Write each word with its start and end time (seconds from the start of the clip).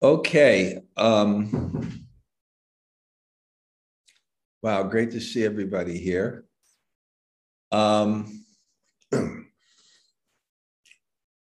Okay. 0.00 0.78
Um, 0.96 2.06
wow, 4.62 4.84
great 4.84 5.10
to 5.10 5.20
see 5.20 5.44
everybody 5.44 5.98
here. 5.98 6.44
Um, 7.72 8.44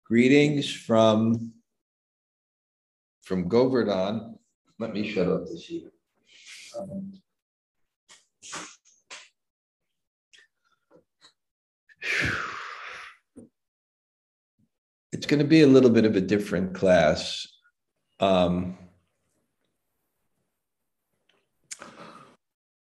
greetings 0.04 0.68
from 0.74 1.52
from 3.22 3.46
Govardhan. 3.46 4.36
Let 4.80 4.94
me 4.94 5.08
shut 5.08 5.28
off 5.28 5.46
this 5.48 5.66
heat. 5.66 5.86
Um, 6.76 7.12
it's 15.12 15.26
going 15.26 15.38
to 15.38 15.46
be 15.46 15.62
a 15.62 15.68
little 15.68 15.90
bit 15.90 16.04
of 16.04 16.16
a 16.16 16.20
different 16.20 16.74
class 16.74 17.46
um, 18.20 18.76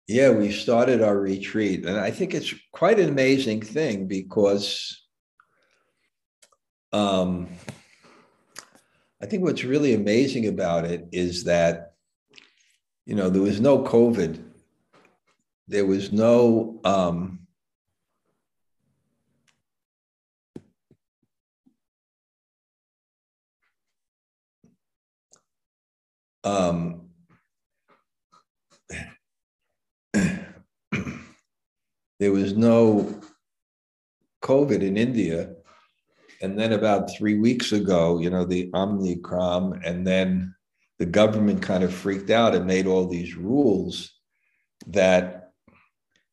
yeah, 0.08 0.30
we 0.30 0.52
started 0.52 1.02
our 1.02 1.18
retreat, 1.18 1.86
and 1.86 2.00
I 2.00 2.12
think 2.12 2.34
it's 2.34 2.54
quite 2.72 3.00
an 3.00 3.10
amazing 3.10 3.62
thing 3.62 4.08
because 4.08 5.02
um, 6.94 7.48
I 9.22 9.26
think 9.26 9.44
what's 9.44 9.64
really 9.64 9.96
amazing 9.96 10.48
about 10.48 10.86
it 10.86 11.08
is 11.12 11.46
that 11.46 11.94
you 13.06 13.16
know 13.16 13.30
there 13.30 13.42
was 13.42 13.60
no 13.60 13.80
COVID, 13.80 14.44
there 15.68 15.86
was 15.88 16.12
no 16.12 16.80
um, 16.84 17.45
um, 26.46 27.02
there 30.14 32.32
was 32.32 32.56
no 32.56 33.20
COVID 34.44 34.82
in 34.82 34.96
India. 34.96 35.56
And 36.42 36.60
then 36.60 36.74
about 36.74 37.10
three 37.10 37.40
weeks 37.40 37.72
ago, 37.72 38.20
you 38.20 38.30
know, 38.30 38.46
the 38.46 38.70
Omicron, 38.74 39.82
and 39.84 40.06
then 40.06 40.54
the 41.00 41.06
government 41.06 41.62
kind 41.62 41.84
of 41.84 41.94
freaked 41.94 42.30
out 42.30 42.54
and 42.54 42.66
made 42.66 42.86
all 42.86 43.08
these 43.08 43.36
rules 43.36 44.14
that 44.88 45.54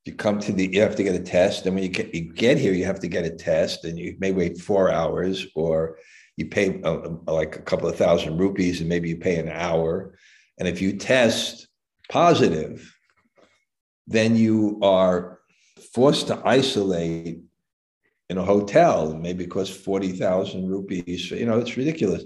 you 0.05 0.15
come 0.15 0.41
to 0.41 0.53
the, 0.53 0.69
you 0.73 0.83
have 0.83 0.97
to 0.97 1.05
get 1.05 1.15
a 1.15 1.21
test. 1.21 1.65
And 1.65 1.75
when 1.75 1.85
you 1.85 1.89
get, 1.89 2.15
you 2.15 2.33
get 2.33 2.59
here, 2.59 2.73
you 2.73 2.85
have 2.85 3.01
to 3.01 3.09
get 3.09 3.25
a 3.25 3.31
test 3.31 3.85
and 3.85 3.99
you 3.99 4.17
may 4.19 4.33
wait 4.33 4.61
four 4.61 4.91
hours 4.91 5.47
or 5.55 5.97
you 6.37 6.47
pay 6.47 6.81
uh, 6.83 7.09
like 7.27 7.57
a 7.57 7.63
couple 7.63 7.89
of 7.89 7.97
thousand 7.97 8.39
rupees 8.39 8.81
and 8.81 8.89
maybe 8.89 9.09
you 9.09 9.17
pay 9.17 9.37
an 9.37 9.49
hour. 9.49 10.15
And 10.59 10.67
if 10.67 10.81
you 10.81 10.97
test 10.97 11.69
positive, 12.09 12.95
then 14.07 14.37
you 14.37 14.79
are 14.83 15.41
forced 15.95 16.29
to 16.29 16.43
isolate 16.45 17.41
in 18.33 18.39
a 18.39 18.45
hotel, 18.45 19.15
maybe 19.15 19.45
it 19.45 19.51
costs 19.51 19.77
40,000 19.77 20.67
rupees. 20.67 21.31
You 21.31 21.45
know, 21.45 21.59
it's 21.59 21.77
ridiculous. 21.77 22.25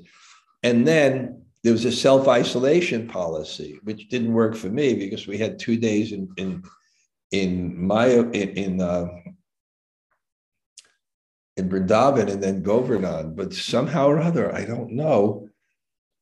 And 0.62 0.86
then 0.86 1.42
there 1.64 1.72
was 1.72 1.84
a 1.84 1.90
self 1.90 2.28
isolation 2.28 3.08
policy, 3.08 3.80
which 3.82 4.08
didn't 4.08 4.32
work 4.32 4.54
for 4.54 4.68
me 4.68 4.94
because 4.94 5.26
we 5.26 5.36
had 5.36 5.58
two 5.58 5.76
days 5.76 6.12
in, 6.12 6.28
in, 6.36 6.62
in 7.32 7.86
my, 7.86 8.06
in, 8.06 8.48
in 8.50 8.80
uh, 8.80 9.08
in 11.56 11.68
Vrindavan 11.68 12.30
and 12.30 12.42
then 12.42 12.62
Govardhan. 12.62 13.34
But 13.34 13.52
somehow 13.52 14.08
or 14.08 14.20
other, 14.20 14.54
I 14.54 14.64
don't 14.64 14.92
know. 14.92 15.48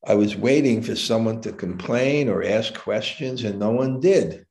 I 0.07 0.15
was 0.15 0.37
waiting 0.37 0.83
for 0.83 0.95
someone 0.95 1.41
to 1.43 1.53
complain 1.53 2.29
or 2.29 2.45
ask 2.45 2.75
questions, 2.75 3.43
and 3.45 3.59
no 3.59 3.71
one 3.71 4.01
did. 4.01 4.47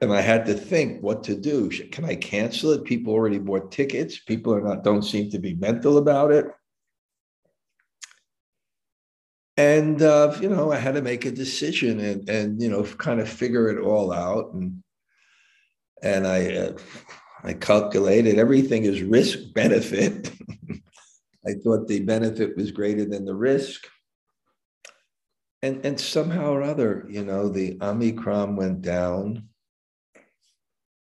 And 0.00 0.12
I 0.12 0.20
had 0.20 0.46
to 0.46 0.54
think 0.54 1.02
what 1.02 1.24
to 1.24 1.34
do. 1.34 1.70
Can 1.70 2.04
I 2.04 2.14
cancel 2.14 2.70
it? 2.72 2.84
People 2.84 3.12
already 3.12 3.38
bought 3.38 3.72
tickets. 3.72 4.18
People 4.20 4.54
are 4.54 4.60
not 4.60 4.84
don't 4.84 5.02
seem 5.02 5.30
to 5.30 5.38
be 5.38 5.54
mental 5.54 5.98
about 5.98 6.30
it. 6.30 6.46
And 9.56 10.00
uh, 10.02 10.36
you 10.40 10.48
know, 10.48 10.70
I 10.70 10.76
had 10.76 10.94
to 10.94 11.02
make 11.02 11.24
a 11.24 11.32
decision 11.32 11.98
and 11.98 12.28
and 12.28 12.62
you 12.62 12.68
know, 12.68 12.84
kind 12.84 13.18
of 13.18 13.28
figure 13.28 13.68
it 13.70 13.82
all 13.82 14.12
out. 14.12 14.52
And 14.52 14.84
and 16.00 16.26
I 16.26 16.54
uh, 16.54 16.72
I 17.42 17.52
calculated 17.52 18.38
everything 18.38 18.84
is 18.84 19.02
risk 19.02 19.38
benefit. 19.54 20.32
I 21.46 21.54
thought 21.64 21.86
the 21.86 22.00
benefit 22.00 22.56
was 22.56 22.72
greater 22.72 23.04
than 23.04 23.24
the 23.24 23.34
risk. 23.34 23.86
And, 25.62 25.84
and 25.84 25.98
somehow 25.98 26.50
or 26.52 26.62
other, 26.62 27.06
you 27.08 27.24
know, 27.24 27.48
the 27.48 27.78
Omicron 27.80 28.56
went 28.56 28.82
down. 28.82 29.48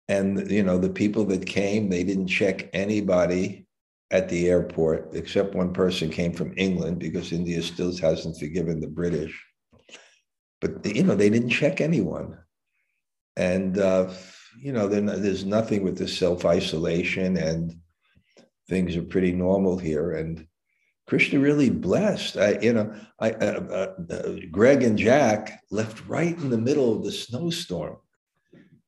And, 0.08 0.50
you 0.50 0.62
know, 0.62 0.78
the 0.78 0.91
people 0.91 1.25
that 1.26 1.47
came, 1.47 1.88
they 1.88 2.04
didn't 2.04 2.28
check 2.28 2.69
anybody 2.72 3.66
at 4.10 4.28
the 4.28 4.48
airport, 4.48 5.10
except 5.14 5.54
one 5.54 5.72
person 5.72 6.10
came 6.10 6.32
from 6.32 6.54
England 6.56 6.98
because 6.98 7.32
India 7.32 7.62
still 7.62 7.97
hasn't 7.97 8.38
forgiven 8.38 8.81
the 8.81 8.88
British. 8.88 9.41
But, 10.60 10.84
you 10.84 11.04
know, 11.04 11.14
they 11.14 11.31
didn't 11.31 11.50
check 11.50 11.81
anyone. 11.81 12.38
And, 13.37 13.78
uh, 13.78 14.12
you 14.59 14.72
know, 14.72 14.88
there's 14.88 15.44
nothing 15.44 15.83
with 15.83 15.99
the 15.99 16.09
self 16.09 16.44
isolation, 16.44 17.37
and 17.37 17.75
things 18.69 18.97
are 18.97 19.03
pretty 19.03 19.33
normal 19.33 19.78
here. 19.78 20.12
And 20.12 20.47
Krishna 21.06 21.41
really 21.41 21.71
blessed. 21.71 22.37
I, 22.37 22.59
you 22.61 22.72
know, 22.72 22.94
I, 23.19 23.33
uh, 23.33 23.94
uh, 24.09 24.12
uh, 24.12 24.37
Greg 24.50 24.83
and 24.83 24.97
Jack 24.97 25.61
left 25.71 26.06
right 26.06 26.37
in 26.38 26.50
the 26.50 26.59
middle 26.59 26.97
of 26.97 27.05
the 27.05 27.12
snowstorm. 27.12 27.97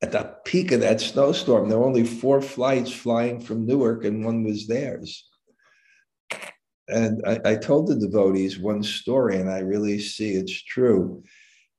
At 0.01 0.13
the 0.13 0.37
peak 0.45 0.73
of 0.73 0.81
that 0.81 1.01
snowstorm, 1.01 1.69
there 1.69 1.79
were 1.79 1.87
only 1.87 2.05
four 2.05 2.41
flights 2.41 2.93
flying 2.93 3.41
from 3.41 3.67
Newark, 3.67 4.05
and 4.05 4.25
one 4.25 4.45
was 4.45 4.67
theirs. 4.67 5.29
And 6.89 7.23
I, 7.27 7.41
I 7.45 7.57
told 7.57 7.89
the 7.89 7.97
devotees 7.97 8.59
one 8.59 8.83
story, 8.83 9.39
and 9.39 9.51
I 9.51 9.59
really 9.59 9.99
see 9.99 10.33
it's 10.33 10.63
true. 10.63 11.23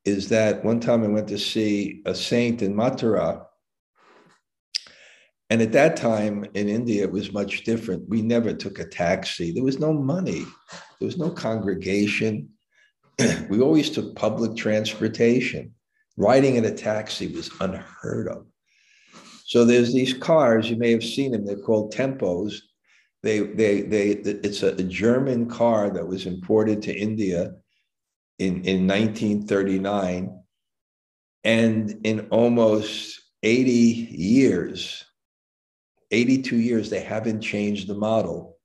Is 0.06 0.30
that 0.30 0.66
one 0.66 0.80
time 0.80 1.04
I 1.04 1.08
went 1.08 1.30
to 1.30 1.38
see 1.38 2.02
a 2.06 2.14
saint 2.14 2.62
in 2.62 2.74
Mathura, 2.74 3.46
and 5.54 5.62
at 5.62 5.72
that 5.74 5.96
time 5.96 6.48
in 6.56 6.68
India, 6.68 7.04
it 7.04 7.12
was 7.12 7.32
much 7.32 7.64
different. 7.64 8.10
We 8.10 8.24
never 8.24 8.54
took 8.54 8.80
a 8.80 8.86
taxi. 8.86 9.52
There 9.52 9.64
was 9.64 9.78
no 9.78 9.94
money. 9.94 10.48
There 11.00 11.06
was 11.06 11.20
no 11.20 11.30
congregation. 11.30 12.50
we 13.52 13.62
always 13.62 13.92
took 13.92 14.16
public 14.16 14.56
transportation. 14.56 15.76
Riding 16.18 16.56
in 16.56 16.66
a 16.66 16.74
taxi 16.74 17.28
was 17.28 17.52
unheard 17.60 18.30
of. 18.30 18.48
So 19.46 19.64
there's 19.64 19.94
these 19.94 20.16
cars, 20.16 20.72
you 20.72 20.76
may 20.76 20.90
have 20.90 21.04
seen 21.04 21.34
them, 21.34 21.46
they're 21.46 21.58
called 21.58 21.94
tempos. 21.94 22.56
They, 23.22 23.42
they, 23.42 23.82
they, 23.82 24.08
it's 24.08 24.64
a, 24.64 24.74
German 24.82 25.48
car 25.48 25.92
that 25.92 26.08
was 26.08 26.26
imported 26.26 26.82
to 26.82 26.98
India 26.98 27.54
in, 28.40 28.64
in 28.66 28.88
1939. 28.88 30.36
And 31.44 32.00
in 32.04 32.22
almost 32.32 33.22
80 33.44 33.70
years, 33.72 35.06
82 36.14 36.58
years, 36.58 36.90
they 36.90 37.02
haven't 37.02 37.42
changed 37.42 37.88
the 37.88 37.96
model. 37.96 38.58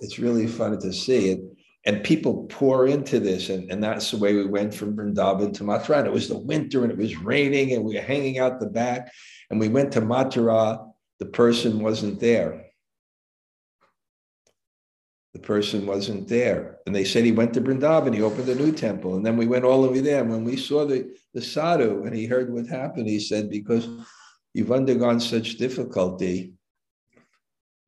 It's 0.00 0.18
really 0.18 0.46
fun 0.46 0.78
to 0.78 0.92
see 0.92 1.30
it. 1.30 1.40
And 1.86 2.04
people 2.04 2.46
pour 2.50 2.86
into 2.86 3.18
this. 3.18 3.48
And, 3.48 3.70
and 3.72 3.82
that's 3.82 4.10
the 4.10 4.18
way 4.18 4.34
we 4.34 4.44
went 4.44 4.74
from 4.74 4.94
Vrindavan 4.94 5.54
to 5.54 5.64
Mathura. 5.64 5.98
And 5.98 6.06
it 6.06 6.12
was 6.12 6.28
the 6.28 6.38
winter 6.38 6.82
and 6.82 6.92
it 6.92 6.98
was 6.98 7.16
raining 7.16 7.72
and 7.72 7.84
we 7.84 7.94
were 7.94 8.02
hanging 8.02 8.38
out 8.38 8.60
the 8.60 8.66
back. 8.66 9.10
And 9.50 9.58
we 9.58 9.68
went 9.68 9.92
to 9.92 10.02
Mathura. 10.02 10.86
The 11.18 11.26
person 11.26 11.80
wasn't 11.80 12.20
there. 12.20 12.66
The 15.32 15.40
person 15.40 15.86
wasn't 15.86 16.28
there. 16.28 16.78
And 16.84 16.94
they 16.94 17.04
said 17.04 17.24
he 17.24 17.32
went 17.32 17.54
to 17.54 17.60
Vrindavan. 17.60 18.14
He 18.14 18.22
opened 18.22 18.48
a 18.48 18.54
new 18.54 18.72
temple. 18.72 19.16
And 19.16 19.24
then 19.24 19.36
we 19.36 19.46
went 19.46 19.64
all 19.64 19.84
over 19.84 20.00
there. 20.00 20.20
And 20.20 20.30
when 20.30 20.44
we 20.44 20.56
saw 20.56 20.84
the, 20.84 21.16
the 21.32 21.40
sadhu 21.40 22.04
and 22.04 22.14
he 22.14 22.26
heard 22.26 22.52
what 22.52 22.66
happened, 22.66 23.08
he 23.08 23.20
said, 23.20 23.48
because 23.48 23.88
you've 24.52 24.72
undergone 24.72 25.20
such 25.20 25.56
difficulty, 25.56 26.52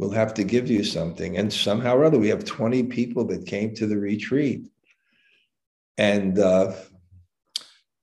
we'll 0.00 0.11
have 0.11 0.32
to 0.32 0.44
give 0.44 0.70
you 0.70 0.82
something. 0.82 1.37
And 1.37 1.52
somehow 1.52 1.94
or 1.94 2.06
other, 2.06 2.19
we 2.19 2.29
have 2.29 2.43
20 2.43 2.85
people 2.85 3.26
that 3.26 3.47
came 3.47 3.75
to 3.75 3.87
the 3.87 3.99
retreat. 3.99 4.67
And 5.99 6.38
uh, 6.38 6.73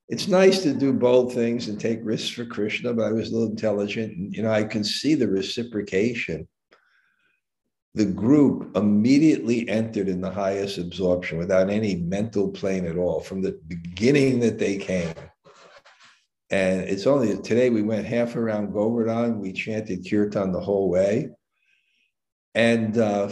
it's 0.07 0.27
nice 0.27 0.61
to 0.61 0.75
do 0.75 0.94
bold 0.94 1.33
things 1.33 1.67
and 1.67 1.79
take 1.79 1.99
risks 2.03 2.29
for 2.29 2.45
Krishna, 2.45 2.94
but 2.94 3.05
I 3.05 3.11
was 3.11 3.31
a 3.31 3.33
little 3.33 3.49
intelligent. 3.49 4.15
And, 4.15 4.31
you 4.35 4.44
know, 4.44 4.51
I 4.51 4.63
can 4.63 4.83
see 4.83 5.15
the 5.15 5.27
reciprocation. 5.27 6.47
The 7.95 8.05
group 8.05 8.77
immediately 8.77 9.67
entered 9.67 10.07
in 10.07 10.21
the 10.21 10.29
highest 10.29 10.77
absorption 10.77 11.39
without 11.39 11.71
any 11.71 11.95
mental 11.95 12.51
plane 12.51 12.85
at 12.85 12.97
all 12.97 13.21
from 13.21 13.41
the 13.41 13.59
beginning 13.67 14.39
that 14.41 14.59
they 14.59 14.77
came. 14.77 15.15
And 16.51 16.81
it's 16.81 17.07
only 17.07 17.35
today 17.41 17.71
we 17.71 17.81
went 17.81 18.05
half 18.05 18.35
around 18.35 18.71
Govardhan. 18.71 19.39
We 19.39 19.51
chanted 19.51 20.07
kirtan 20.07 20.51
the 20.51 20.61
whole 20.61 20.89
way. 20.89 21.31
And 22.57 22.98
uh, 22.98 23.30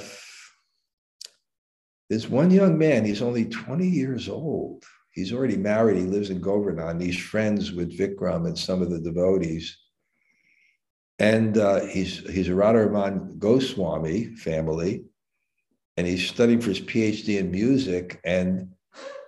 There's 2.12 2.30
one 2.30 2.52
young 2.52 2.78
man, 2.78 3.06
he's 3.06 3.24
only 3.24 3.46
20 3.46 3.88
years 3.88 4.30
old. 4.30 4.84
He's 5.10 5.34
already 5.34 5.58
married. 5.58 5.98
He 5.98 6.04
lives 6.04 6.30
in 6.30 6.42
Govardhan. 6.42 7.00
He's 7.00 7.18
friends 7.18 7.72
with 7.72 7.98
Vikram 7.98 8.46
and 8.46 8.56
some 8.58 8.84
of 8.84 8.92
the 8.92 9.00
devotees. 9.00 9.76
And 11.18 11.58
uh, 11.58 11.86
he's, 11.86 12.20
he's 12.30 12.50
a 12.50 12.52
Radharaman 12.52 13.40
Goswami 13.40 14.36
family, 14.36 15.06
and 15.98 16.06
he's 16.06 16.28
studying 16.28 16.62
for 16.62 16.70
his 16.70 16.82
PhD 16.82 17.40
in 17.40 17.50
music. 17.50 18.20
And 18.24 18.74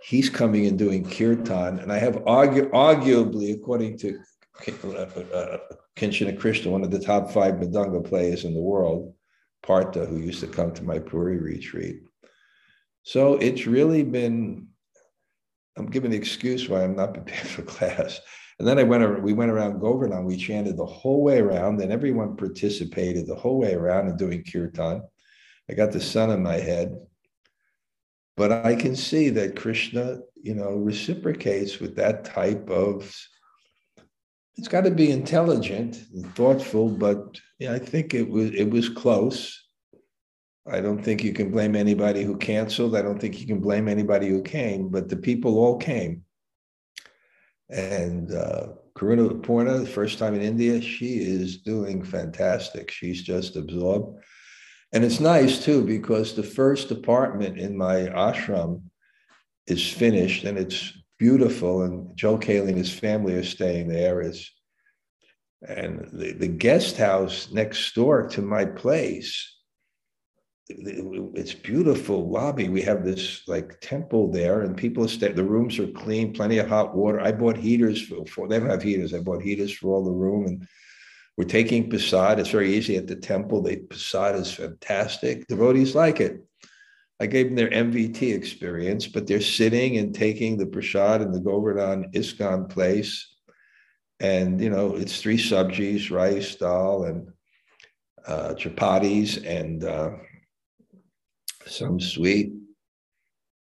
he's 0.04 0.30
coming 0.30 0.68
and 0.68 0.78
doing 0.78 1.10
kirtan. 1.10 1.80
And 1.80 1.92
I 1.92 1.98
have 1.98 2.18
argu- 2.18 2.70
arguably, 2.70 3.56
according 3.56 3.98
to 4.00 4.20
uh, 4.68 5.58
Kinshana 5.96 6.38
Krishna, 6.40 6.70
one 6.70 6.84
of 6.84 6.92
the 6.92 7.00
top 7.00 7.32
five 7.32 7.56
Mridanga 7.56 8.08
players 8.08 8.44
in 8.44 8.54
the 8.54 8.62
world, 8.62 9.16
Partha, 9.64 10.06
who 10.06 10.18
used 10.18 10.40
to 10.42 10.48
come 10.48 10.74
to 10.74 10.84
my 10.84 11.00
Puri 11.00 11.38
retreat. 11.38 12.02
So 13.04 13.36
it's 13.36 13.68
really 13.68 14.04
been, 14.04 14.68
I'm 15.78 15.88
giving 15.88 16.12
the 16.12 16.18
excuse 16.18 16.68
why 16.68 16.84
I'm 16.84 16.96
not 16.96 17.14
prepared 17.14 17.48
for 17.48 17.62
class. 17.64 18.20
And 18.60 18.68
then 18.68 18.80
I 18.80 18.84
went, 18.84 19.22
we 19.22 19.34
went 19.34 19.52
around 19.52 19.80
Govardhan, 19.80 20.26
we 20.26 20.36
chanted 20.36 20.78
the 20.78 20.86
whole 20.86 21.22
way 21.24 21.40
around, 21.40 21.80
and 21.82 21.92
everyone 21.92 22.36
participated 22.36 23.28
the 23.28 23.36
whole 23.36 23.60
way 23.60 23.74
around 23.74 24.08
in 24.08 24.18
doing 24.18 24.44
kirtan. 24.44 25.04
I 25.70 25.74
got 25.74 25.92
the 25.92 26.02
sun 26.02 26.32
in 26.32 26.42
my 26.42 26.56
head. 26.56 26.98
But 28.36 28.52
I 28.52 28.76
can 28.76 28.96
see 28.96 29.30
that 29.30 29.56
Krishna, 29.56 30.20
you 30.36 30.56
know, 30.56 30.72
reciprocates 30.72 31.80
with 31.80 31.96
that 31.96 32.24
type 32.24 32.70
of 32.70 33.14
it's 34.58 34.68
got 34.68 34.86
to 34.86 34.92
be 34.92 35.12
intelligent 35.12 36.04
and 36.14 36.34
thoughtful, 36.36 36.90
but 36.90 37.40
yeah, 37.60 37.74
I 37.74 37.80
think 37.80 38.14
it 38.14 38.30
was 38.30 38.52
it 38.52 38.70
was 38.70 38.90
close. 38.90 39.64
I 40.70 40.82
don't 40.82 41.02
think 41.02 41.24
you 41.24 41.34
can 41.34 41.50
blame 41.50 41.76
anybody 41.76 42.24
who 42.24 42.38
canceled. 42.38 42.96
I 42.96 43.02
don't 43.02 43.20
think 43.20 43.40
you 43.40 43.48
can 43.48 43.60
blame 43.60 43.88
anybody 43.88 44.28
who 44.28 44.42
came, 44.42 44.90
but 44.90 45.08
the 45.08 45.16
people 45.16 45.58
all 45.58 45.78
came. 45.78 46.24
And 47.70 48.34
uh, 48.34 48.68
Karuna 48.96 49.80
the 49.80 49.86
first 49.86 50.20
time 50.20 50.34
in 50.34 50.42
India, 50.42 50.82
she 50.82 51.18
is 51.20 51.58
doing 51.58 52.04
fantastic. 52.04 52.92
She's 52.92 53.24
just 53.24 53.56
absorbed. 53.56 54.20
And 54.94 55.04
it's 55.04 55.20
nice 55.20 55.64
too, 55.64 55.84
because 55.84 56.34
the 56.34 56.44
first 56.44 56.92
apartment 56.92 57.58
in 57.58 57.78
my 57.78 58.08
ashram 58.08 58.84
is 59.68 59.90
finished 59.90 60.44
and 60.44 60.58
it's 60.58 60.94
beautiful. 61.18 61.84
And 61.84 62.16
Joe 62.16 62.38
Cayley 62.38 62.70
and 62.70 62.78
his 62.78 62.92
family 62.92 63.34
are 63.36 63.44
staying 63.44 63.90
there. 63.90 64.22
It's, 64.22 64.52
and 65.68 66.08
the, 66.12 66.34
the 66.34 66.48
guest 66.48 66.98
house 66.98 67.52
next 67.52 67.94
door 67.96 68.28
to 68.30 68.42
my 68.42 68.66
place, 68.66 69.56
it's 70.70 71.54
beautiful 71.54 72.30
lobby. 72.30 72.68
We 72.68 72.82
have 72.82 73.06
this 73.06 73.48
like 73.48 73.80
temple 73.80 74.32
there, 74.32 74.62
and 74.62 74.76
people 74.76 75.08
stay. 75.08 75.32
The 75.32 75.44
rooms 75.44 75.80
are 75.80 75.88
clean, 75.88 76.34
plenty 76.34 76.58
of 76.58 76.68
hot 76.68 76.94
water. 76.96 77.22
I 77.22 77.32
bought 77.32 77.58
heaters 77.58 78.02
for, 78.02 78.26
for 78.26 78.48
they 78.48 78.60
don't 78.60 78.70
have 78.70 78.84
heaters. 78.84 79.14
I 79.14 79.20
bought 79.20 79.42
heaters 79.42 79.72
for 79.72 79.94
all 79.94 80.04
the 80.04 80.12
room, 80.12 80.46
and 80.46 80.68
we're 81.38 81.46
taking 81.46 81.90
prasad. 81.90 82.40
It's 82.40 82.50
very 82.50 82.74
easy 82.74 82.98
at 82.98 83.08
the 83.08 83.16
temple. 83.16 83.62
The 83.62 83.78
prasad 83.78 84.36
is 84.36 84.52
fantastic. 84.52 85.48
Devotees 85.48 85.96
like 85.96 86.20
it. 86.20 86.44
I 87.20 87.28
gave 87.28 87.48
them 87.48 87.56
their 87.56 87.70
MVT 87.70 88.36
experience, 88.36 89.08
but 89.08 89.26
they're 89.26 89.42
sitting 89.42 89.98
and 89.98 90.14
taking 90.14 90.58
the 90.58 90.68
prasad 90.68 91.22
in 91.22 91.32
the 91.32 91.40
Govardhan 91.40 92.12
ISKCON 92.12 92.70
place. 92.70 93.37
And, 94.20 94.60
you 94.60 94.70
know, 94.70 94.96
it's 94.96 95.22
three 95.22 95.38
subjis, 95.38 96.12
rice, 96.12 96.56
dal, 96.56 97.04
and 97.04 97.32
uh, 98.26 98.56
chapatis, 98.56 99.46
and 99.46 99.84
uh, 99.84 100.12
some 101.66 102.00
sweet. 102.00 102.54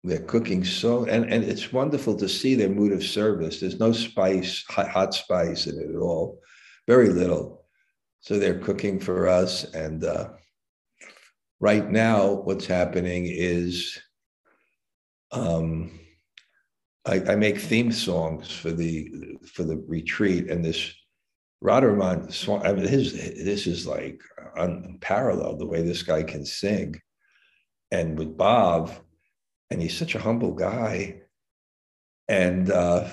They're 0.05 0.21
cooking 0.21 0.65
so, 0.65 1.05
and, 1.07 1.25
and 1.33 1.43
it's 1.43 1.73
wonderful 1.73 2.17
to 2.17 2.29
see 2.29 2.55
their 2.55 2.69
mood 2.69 2.93
of 2.93 3.03
service. 3.03 3.59
There's 3.59 3.81
no 3.81 3.93
spice, 3.93 4.65
hot, 4.69 4.89
hot 4.89 5.15
spice 5.15 5.67
in 5.67 5.79
it 5.79 5.91
at 5.95 6.01
all, 6.01 6.41
very 6.87 7.09
little. 7.09 7.67
So 8.21 8.39
they're 8.39 8.61
cooking 8.61 9.01
for 9.01 9.29
us. 9.29 9.65
And, 9.75 10.05
uh, 10.05 10.31
right 11.61 11.91
now, 11.91 12.31
what's 12.31 12.67
happening 12.67 13.27
is 13.27 13.99
um, 15.33 15.99
I, 17.07 17.33
I, 17.33 17.37
make 17.37 17.59
theme 17.59 17.93
songs 17.93 18.51
for 18.51 18.71
the 18.71 19.39
for 19.47 19.63
the 19.63 19.77
retreat, 19.87 20.51
and 20.51 20.65
this 20.65 20.93
Radharaman 21.63 22.33
song. 22.33 22.65
I 22.65 22.73
mean, 22.73 22.87
his 22.87 23.13
this 23.13 23.67
is 23.67 23.87
like 23.87 24.21
unparalleled 24.57 25.59
the 25.59 25.67
way 25.67 25.83
this 25.83 26.03
guy 26.03 26.23
can 26.23 26.45
sing, 26.45 27.01
and 27.91 28.19
with 28.19 28.37
Bob, 28.37 28.93
and 29.71 29.81
he's 29.81 29.97
such 29.97 30.15
a 30.15 30.21
humble 30.21 30.55
guy, 30.55 31.23
and 32.29 32.71
uh, 32.71 33.09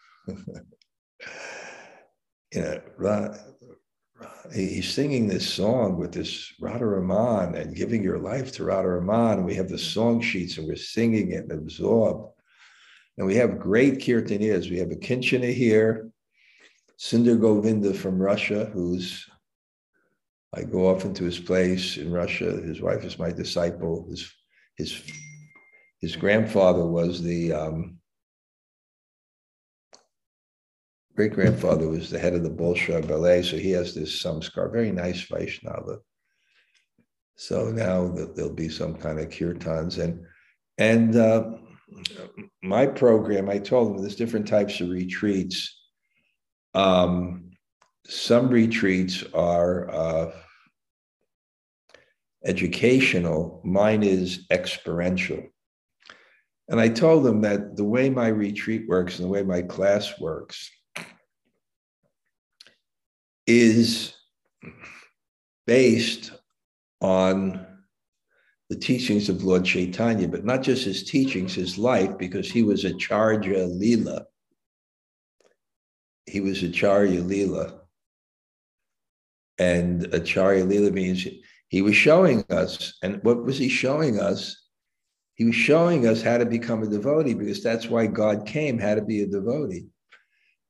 you 0.26 0.34
know 2.54 2.80
he's 4.52 4.92
singing 4.92 5.26
this 5.28 5.48
song 5.48 5.96
with 5.98 6.12
this 6.12 6.52
Radharaman 6.60 7.54
and 7.54 7.74
giving 7.74 8.02
your 8.02 8.18
life 8.18 8.52
to. 8.52 8.70
And 8.70 9.44
we 9.44 9.54
have 9.54 9.68
the 9.68 9.78
song 9.78 10.20
sheets 10.20 10.58
and 10.58 10.66
we're 10.66 10.76
singing 10.76 11.32
it 11.32 11.44
and 11.44 11.52
absorbed. 11.52 12.32
And 13.18 13.26
we 13.26 13.34
have 13.34 13.58
great 13.58 13.98
kirtanias. 13.98 14.70
We 14.70 14.78
have 14.78 14.92
a 14.92 14.96
Kinchana 14.96 15.52
here, 15.52 16.08
Sundar 16.98 17.38
Govinda 17.38 17.92
from 17.92 18.16
Russia, 18.16 18.66
who's, 18.66 19.28
I 20.54 20.62
go 20.62 20.88
often 20.88 21.14
to 21.14 21.24
his 21.24 21.40
place 21.40 21.96
in 21.96 22.12
Russia. 22.12 22.52
His 22.62 22.80
wife 22.80 23.04
is 23.04 23.18
my 23.18 23.32
disciple. 23.32 24.06
His, 24.08 24.32
his, 24.76 25.02
his 26.00 26.14
grandfather 26.14 26.86
was 26.86 27.20
the 27.20 27.52
um, 27.52 27.98
great 31.16 31.32
grandfather 31.32 31.88
was 31.88 32.10
the 32.10 32.20
head 32.20 32.34
of 32.34 32.44
the 32.44 32.50
Bolshoi 32.50 33.04
ballet, 33.08 33.42
so 33.42 33.56
he 33.56 33.72
has 33.72 33.96
this 33.96 34.22
samskar, 34.22 34.70
very 34.70 34.92
nice 34.92 35.22
Vaishnava. 35.22 35.98
So 37.34 37.72
now 37.72 38.06
there'll 38.06 38.54
be 38.54 38.68
some 38.68 38.94
kind 38.94 39.18
of 39.18 39.28
kirtans 39.28 39.98
and 39.98 40.24
and 40.78 41.16
uh, 41.16 41.50
my 42.62 42.86
program. 42.86 43.48
I 43.48 43.58
told 43.58 43.88
them 43.88 43.98
there's 43.98 44.16
different 44.16 44.48
types 44.48 44.80
of 44.80 44.90
retreats. 44.90 45.76
Um, 46.74 47.50
some 48.06 48.48
retreats 48.48 49.24
are 49.34 49.90
uh, 49.90 50.30
educational. 52.44 53.60
Mine 53.64 54.02
is 54.02 54.46
experiential. 54.50 55.42
And 56.68 56.80
I 56.80 56.88
told 56.88 57.24
them 57.24 57.40
that 57.42 57.76
the 57.76 57.84
way 57.84 58.10
my 58.10 58.28
retreat 58.28 58.86
works 58.88 59.18
and 59.18 59.24
the 59.24 59.32
way 59.32 59.42
my 59.42 59.62
class 59.62 60.20
works 60.20 60.70
is 63.46 64.12
based 65.66 66.32
on 67.00 67.66
the 68.68 68.76
teachings 68.76 69.28
of 69.28 69.44
Lord 69.44 69.64
Chaitanya, 69.64 70.28
but 70.28 70.44
not 70.44 70.62
just 70.62 70.84
his 70.84 71.02
teachings, 71.04 71.54
his 71.54 71.78
life, 71.78 72.18
because 72.18 72.50
he 72.50 72.62
was 72.62 72.84
Acharya 72.84 73.66
Leela. 73.66 74.24
He 76.26 76.40
was 76.40 76.62
Acharya 76.62 77.22
Leela. 77.22 77.78
And 79.58 80.12
Acharya 80.14 80.66
Leela 80.66 80.92
means 80.92 81.26
he 81.68 81.82
was 81.82 81.96
showing 81.96 82.44
us. 82.50 82.98
And 83.02 83.22
what 83.22 83.44
was 83.44 83.58
he 83.58 83.68
showing 83.68 84.20
us? 84.20 84.68
He 85.34 85.44
was 85.44 85.54
showing 85.54 86.06
us 86.06 86.20
how 86.20 86.38
to 86.38 86.46
become 86.46 86.82
a 86.82 86.86
devotee 86.86 87.34
because 87.34 87.62
that's 87.62 87.86
why 87.86 88.06
God 88.06 88.44
came, 88.46 88.78
how 88.78 88.94
to 88.96 89.02
be 89.02 89.22
a 89.22 89.26
devotee. 89.26 89.86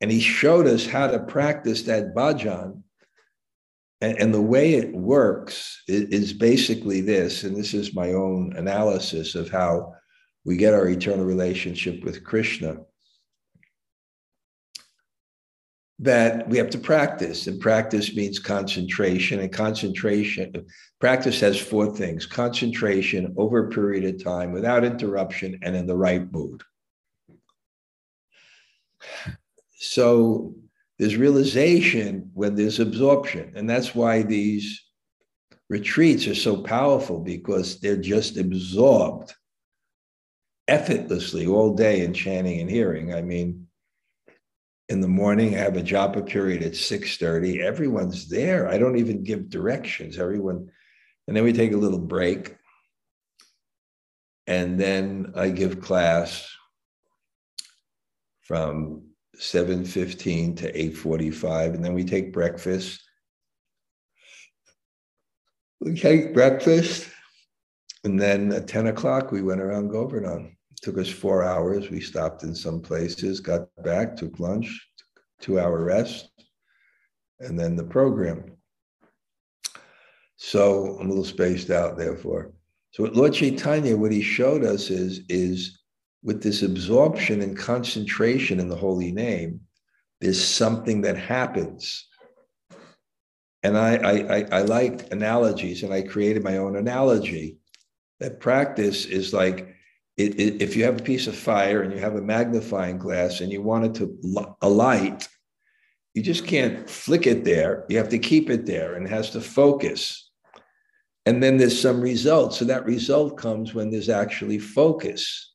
And 0.00 0.10
he 0.10 0.20
showed 0.20 0.66
us 0.66 0.86
how 0.86 1.08
to 1.08 1.18
practice 1.20 1.82
that 1.82 2.14
bhajan. 2.14 2.82
And, 4.00 4.18
and 4.18 4.34
the 4.34 4.42
way 4.42 4.74
it 4.74 4.94
works 4.94 5.82
is, 5.88 6.04
is 6.04 6.32
basically 6.32 7.00
this, 7.00 7.44
and 7.44 7.56
this 7.56 7.74
is 7.74 7.94
my 7.94 8.12
own 8.12 8.54
analysis 8.56 9.34
of 9.34 9.50
how 9.50 9.94
we 10.44 10.56
get 10.56 10.74
our 10.74 10.88
eternal 10.88 11.24
relationship 11.24 12.04
with 12.04 12.24
Krishna. 12.24 12.78
That 16.00 16.48
we 16.48 16.58
have 16.58 16.70
to 16.70 16.78
practice, 16.78 17.48
and 17.48 17.60
practice 17.60 18.14
means 18.14 18.38
concentration. 18.38 19.40
And 19.40 19.52
concentration, 19.52 20.52
practice 21.00 21.40
has 21.40 21.60
four 21.60 21.92
things 21.92 22.24
concentration 22.24 23.34
over 23.36 23.66
a 23.66 23.70
period 23.70 24.04
of 24.04 24.22
time 24.22 24.52
without 24.52 24.84
interruption 24.84 25.58
and 25.62 25.74
in 25.74 25.88
the 25.88 25.96
right 25.96 26.30
mood. 26.32 26.62
So 29.74 30.54
there's 30.98 31.16
realization 31.16 32.30
when 32.34 32.54
there's 32.54 32.80
absorption. 32.80 33.52
And 33.54 33.68
that's 33.68 33.94
why 33.94 34.22
these 34.22 34.84
retreats 35.70 36.26
are 36.26 36.34
so 36.34 36.62
powerful 36.62 37.20
because 37.20 37.78
they're 37.80 37.96
just 37.96 38.36
absorbed 38.36 39.34
effortlessly 40.66 41.46
all 41.46 41.74
day 41.74 42.04
in 42.04 42.12
chanting 42.12 42.60
and 42.60 42.70
hearing. 42.70 43.14
I 43.14 43.22
mean, 43.22 43.66
in 44.88 45.00
the 45.00 45.08
morning, 45.08 45.54
I 45.54 45.58
have 45.58 45.76
a 45.76 45.82
japa 45.82 46.26
period 46.26 46.62
at 46.62 46.72
6:30. 46.72 47.60
Everyone's 47.60 48.28
there. 48.28 48.68
I 48.68 48.78
don't 48.78 48.98
even 48.98 49.22
give 49.22 49.50
directions. 49.50 50.18
Everyone, 50.18 50.70
and 51.26 51.36
then 51.36 51.44
we 51.44 51.52
take 51.52 51.72
a 51.72 51.76
little 51.76 51.98
break. 51.98 52.54
and 54.48 54.80
then 54.80 55.32
I 55.36 55.50
give 55.50 55.82
class 55.82 56.48
from 58.40 59.07
7.15 59.38 60.56
to 60.58 60.72
8.45 60.72 61.74
and 61.74 61.84
then 61.84 61.94
we 61.94 62.04
take 62.04 62.32
breakfast. 62.32 63.00
We 65.80 65.94
take 65.94 66.34
breakfast 66.34 67.08
and 68.02 68.20
then 68.20 68.52
at 68.52 68.66
10 68.66 68.88
o'clock 68.88 69.30
we 69.30 69.42
went 69.42 69.60
around 69.60 69.90
govardhan 69.90 70.56
it 70.72 70.82
took 70.82 70.98
us 70.98 71.08
four 71.08 71.42
hours. 71.42 71.90
We 71.90 72.00
stopped 72.00 72.42
in 72.42 72.54
some 72.54 72.80
places 72.80 73.40
got 73.40 73.68
back 73.84 74.16
took 74.16 74.40
lunch 74.40 74.88
two 75.40 75.60
hour 75.60 75.84
rest 75.84 76.28
and 77.40 77.58
then 77.58 77.76
the 77.76 77.84
program. 77.84 78.56
So 80.36 80.96
i'm 80.98 81.06
a 81.06 81.08
little 81.10 81.24
spaced 81.24 81.70
out 81.70 81.96
therefore. 81.96 82.52
So 82.90 83.04
what 83.04 83.14
lord 83.14 83.34
chaitanya 83.34 83.96
what 83.96 84.10
he 84.10 84.22
showed 84.22 84.64
us 84.64 84.90
is 84.90 85.20
is 85.28 85.77
with 86.22 86.42
this 86.42 86.62
absorption 86.62 87.42
and 87.42 87.56
concentration 87.56 88.60
in 88.60 88.68
the 88.68 88.76
holy 88.76 89.12
name, 89.12 89.60
there's 90.20 90.44
something 90.44 91.02
that 91.02 91.16
happens. 91.16 92.06
And 93.62 93.76
I, 93.76 93.96
I, 93.96 94.46
I, 94.52 94.62
like 94.62 95.12
analogies, 95.12 95.82
and 95.82 95.92
I 95.92 96.02
created 96.02 96.44
my 96.44 96.58
own 96.58 96.76
analogy. 96.76 97.58
That 98.20 98.40
practice 98.40 99.04
is 99.04 99.32
like 99.32 99.74
it, 100.16 100.38
it, 100.40 100.62
if 100.62 100.76
you 100.76 100.84
have 100.84 101.00
a 101.00 101.02
piece 101.02 101.28
of 101.28 101.36
fire 101.36 101.82
and 101.82 101.92
you 101.92 102.00
have 102.00 102.16
a 102.16 102.20
magnifying 102.20 102.98
glass 102.98 103.40
and 103.40 103.52
you 103.52 103.62
want 103.62 103.84
it 103.84 103.94
to 103.96 104.56
alight, 104.62 105.28
you 106.14 106.22
just 106.22 106.46
can't 106.46 106.90
flick 106.90 107.28
it 107.28 107.44
there. 107.44 107.84
You 107.88 107.98
have 107.98 108.08
to 108.08 108.18
keep 108.18 108.50
it 108.50 108.66
there 108.66 108.94
and 108.94 109.06
it 109.06 109.10
has 109.10 109.30
to 109.30 109.40
focus. 109.40 110.30
And 111.26 111.40
then 111.40 111.56
there's 111.56 111.80
some 111.80 112.00
result. 112.00 112.54
So 112.54 112.64
that 112.64 112.84
result 112.84 113.36
comes 113.36 113.74
when 113.74 113.90
there's 113.90 114.08
actually 114.08 114.58
focus 114.58 115.52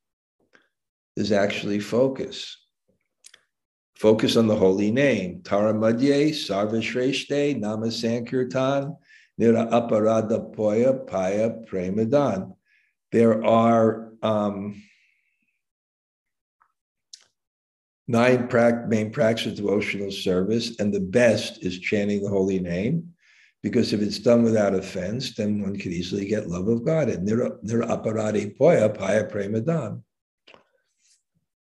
is 1.16 1.32
actually 1.32 1.80
focus. 1.80 2.58
Focus 3.96 4.36
on 4.36 4.48
the 4.48 4.56
holy 4.56 4.92
name. 4.92 5.42
Taramadye, 5.44 6.30
Sarvashreshte, 6.30 7.60
Nama 7.60 7.88
Sankirtan, 7.88 8.98
Nira 9.40 9.70
Aparada 9.72 10.54
Poya, 10.56 11.08
Paya, 11.08 11.66
Premadan. 11.68 12.56
There 13.12 13.46
are 13.46 14.12
um, 14.22 14.82
nine 18.08 18.50
main 18.88 19.12
practices 19.12 19.54
of 19.54 19.66
devotional 19.66 20.12
service, 20.12 20.80
and 20.80 20.94
the 20.94 21.00
best 21.00 21.64
is 21.64 21.80
chanting 21.80 22.24
the 22.24 22.30
holy 22.30 22.60
name. 22.60 23.10
Because 23.62 23.94
if 23.94 24.02
it's 24.02 24.20
done 24.20 24.44
without 24.44 24.76
offense, 24.76 25.36
then 25.36 25.62
one 25.62 25.78
could 25.78 25.94
easily 25.94 26.26
get 26.26 26.50
love 26.50 26.68
of 26.68 26.84
God. 26.84 27.08
And 27.08 27.26
nira, 27.26 27.58
poya 28.58 28.98
paya 28.98 29.32
premadan. 29.32 30.02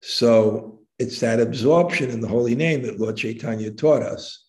So 0.00 0.80
it's 0.98 1.20
that 1.20 1.40
absorption 1.40 2.10
in 2.10 2.20
the 2.20 2.28
holy 2.28 2.54
name 2.54 2.82
that 2.82 3.00
Lord 3.00 3.16
Chaitanya 3.16 3.70
taught 3.70 4.02
us. 4.02 4.44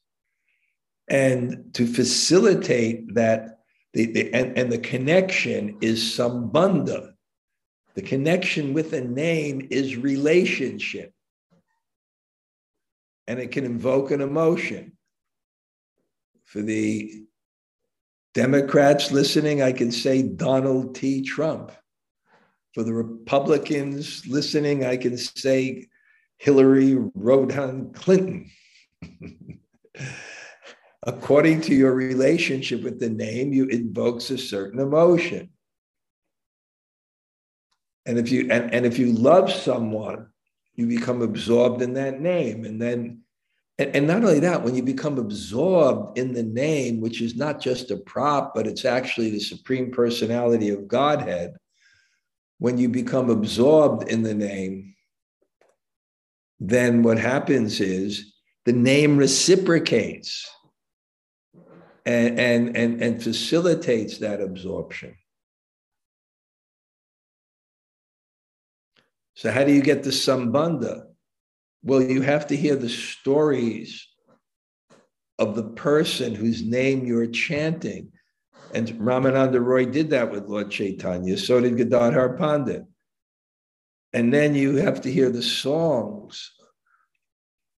And 1.07 1.73
to 1.73 1.87
facilitate 1.87 3.15
that, 3.15 3.59
the, 3.93 4.05
the, 4.11 4.33
and, 4.33 4.57
and 4.57 4.71
the 4.71 4.77
connection 4.77 5.77
is 5.81 6.03
sambandha. 6.03 7.11
The 7.95 8.01
connection 8.01 8.73
with 8.73 8.93
a 8.93 9.01
name 9.01 9.67
is 9.71 9.97
relationship. 9.97 11.11
And 13.27 13.39
it 13.39 13.51
can 13.51 13.65
invoke 13.65 14.11
an 14.11 14.21
emotion. 14.21 14.93
For 16.45 16.61
the 16.61 17.25
Democrats 18.33 19.11
listening, 19.11 19.61
I 19.61 19.71
can 19.71 19.91
say 19.91 20.23
Donald 20.23 20.95
T. 20.95 21.21
Trump. 21.23 21.71
For 22.73 22.83
the 22.83 22.93
Republicans 22.93 24.25
listening, 24.27 24.85
I 24.85 24.97
can 24.97 25.17
say 25.17 25.87
Hillary 26.37 26.95
Rodham 27.17 27.93
Clinton. 27.93 28.49
According 31.03 31.61
to 31.61 31.73
your 31.73 31.93
relationship 31.93 32.83
with 32.83 32.99
the 32.99 33.09
name, 33.09 33.53
you 33.53 33.65
invokes 33.65 34.29
a 34.29 34.37
certain 34.37 34.79
emotion. 34.79 35.49
And 38.05 38.17
if 38.17 38.31
you 38.31 38.47
and, 38.51 38.73
and 38.73 38.85
if 38.85 38.99
you 38.99 39.13
love 39.13 39.51
someone, 39.51 40.27
you 40.75 40.87
become 40.87 41.21
absorbed 41.21 41.81
in 41.81 41.93
that 41.93 42.21
name. 42.21 42.65
And 42.65 42.81
then, 42.81 43.21
and, 43.77 43.95
and 43.95 44.07
not 44.07 44.23
only 44.23 44.39
that, 44.39 44.63
when 44.63 44.75
you 44.75 44.83
become 44.83 45.17
absorbed 45.17 46.17
in 46.17 46.33
the 46.33 46.43
name, 46.43 47.01
which 47.01 47.21
is 47.21 47.35
not 47.35 47.59
just 47.59 47.91
a 47.91 47.97
prop, 47.97 48.53
but 48.55 48.65
it's 48.65 48.85
actually 48.85 49.29
the 49.29 49.39
supreme 49.39 49.91
personality 49.91 50.69
of 50.69 50.87
Godhead, 50.87 51.55
when 52.59 52.77
you 52.77 52.89
become 52.89 53.29
absorbed 53.29 54.09
in 54.09 54.21
the 54.21 54.33
name, 54.33 54.93
then 56.59 57.03
what 57.03 57.17
happens 57.17 57.79
is 57.79 58.33
the 58.65 58.73
name 58.73 59.17
reciprocates 59.17 60.47
and, 62.05 62.39
and, 62.39 62.77
and, 62.77 63.01
and 63.01 63.23
facilitates 63.23 64.19
that 64.19 64.41
absorption. 64.41 65.15
So, 69.35 69.51
how 69.51 69.63
do 69.63 69.71
you 69.71 69.81
get 69.81 70.03
the 70.03 70.09
sambandha? 70.09 71.03
Well, 71.81 72.01
you 72.01 72.21
have 72.21 72.47
to 72.47 72.57
hear 72.57 72.75
the 72.75 72.89
stories 72.89 74.05
of 75.37 75.55
the 75.55 75.63
person 75.63 76.35
whose 76.35 76.61
name 76.61 77.05
you're 77.05 77.27
chanting. 77.27 78.11
And 78.73 78.87
Ramananda 78.89 79.63
Roy 79.63 79.85
did 79.85 80.11
that 80.11 80.31
with 80.31 80.47
Lord 80.47 80.69
Chaitanya. 80.69 81.37
So 81.37 81.59
did 81.59 81.77
Gadadhar 81.77 82.37
Pandit. 82.37 82.85
And 84.13 84.33
then 84.33 84.55
you 84.55 84.77
have 84.77 85.01
to 85.01 85.11
hear 85.11 85.29
the 85.29 85.43
songs 85.43 86.51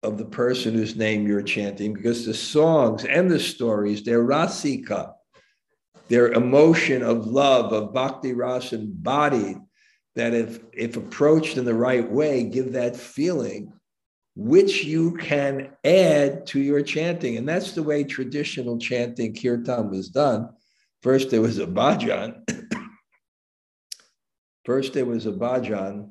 of 0.03 0.17
the 0.17 0.25
person 0.25 0.75
whose 0.75 0.97
name 0.97 1.27
you're 1.27 1.43
chanting, 1.43 1.93
because 1.93 2.25
the 2.25 2.35
songs 2.35 3.05
and 3.05 3.31
the 3.31 3.39
stories, 3.39 4.03
they're 4.03 4.25
rasika. 4.25 5.13
They're 6.09 6.33
emotion 6.33 7.03
of 7.03 7.27
love, 7.27 7.73
of 7.73 7.93
bhakti 7.93 8.33
ras 8.33 8.73
embodied, 8.73 9.59
that 10.17 10.35
if, 10.35 10.61
if 10.73 10.97
approached 10.97 11.57
in 11.57 11.65
the 11.65 11.75
right 11.75 12.11
way, 12.11 12.45
give 12.45 12.73
that 12.73 12.97
feeling, 12.97 13.73
which 14.35 14.85
you 14.85 15.17
can 15.17 15.71
add 15.85 16.47
to 16.47 16.61
your 16.61 16.83
chanting. 16.83 17.37
And 17.37 17.49
that's 17.49 17.73
the 17.73 17.83
way 17.83 18.03
traditional 18.03 18.79
chanting 18.79 19.35
kirtan 19.35 19.91
was 19.91 20.09
done 20.09 20.49
First, 21.03 21.31
there 21.31 21.41
was 21.41 21.59
a 21.59 21.67
bhajan. 21.67 22.43
First, 24.65 24.93
there 24.93 25.07
was 25.07 25.27
a 25.27 25.33
bhajan. 25.33 26.11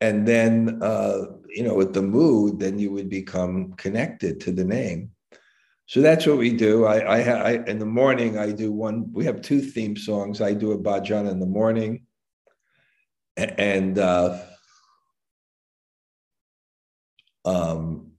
And 0.00 0.26
then, 0.26 0.80
uh, 0.82 1.26
you 1.48 1.62
know, 1.62 1.74
with 1.74 1.94
the 1.94 2.02
mood, 2.02 2.58
then 2.58 2.78
you 2.78 2.90
would 2.92 3.08
become 3.08 3.74
connected 3.74 4.40
to 4.40 4.52
the 4.52 4.64
name. 4.64 5.10
So 5.86 6.00
that's 6.00 6.26
what 6.26 6.38
we 6.38 6.52
do. 6.52 6.86
I, 6.86 6.98
I, 6.98 7.20
I, 7.20 7.50
in 7.66 7.78
the 7.78 7.86
morning, 7.86 8.38
I 8.38 8.52
do 8.52 8.72
one. 8.72 9.12
We 9.12 9.26
have 9.26 9.42
two 9.42 9.60
theme 9.60 9.96
songs. 9.96 10.40
I 10.40 10.54
do 10.54 10.72
a 10.72 10.78
bhajan 10.78 11.30
in 11.30 11.38
the 11.38 11.46
morning, 11.46 12.06
and 13.36 13.98
uh, 13.98 14.40
um, 17.44 18.12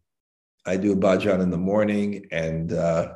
I 0.65 0.77
do 0.77 0.93
a 0.93 0.95
bhajan 0.95 1.41
in 1.41 1.50
the 1.50 1.57
morning, 1.57 2.27
and 2.31 2.72
uh, 2.72 3.13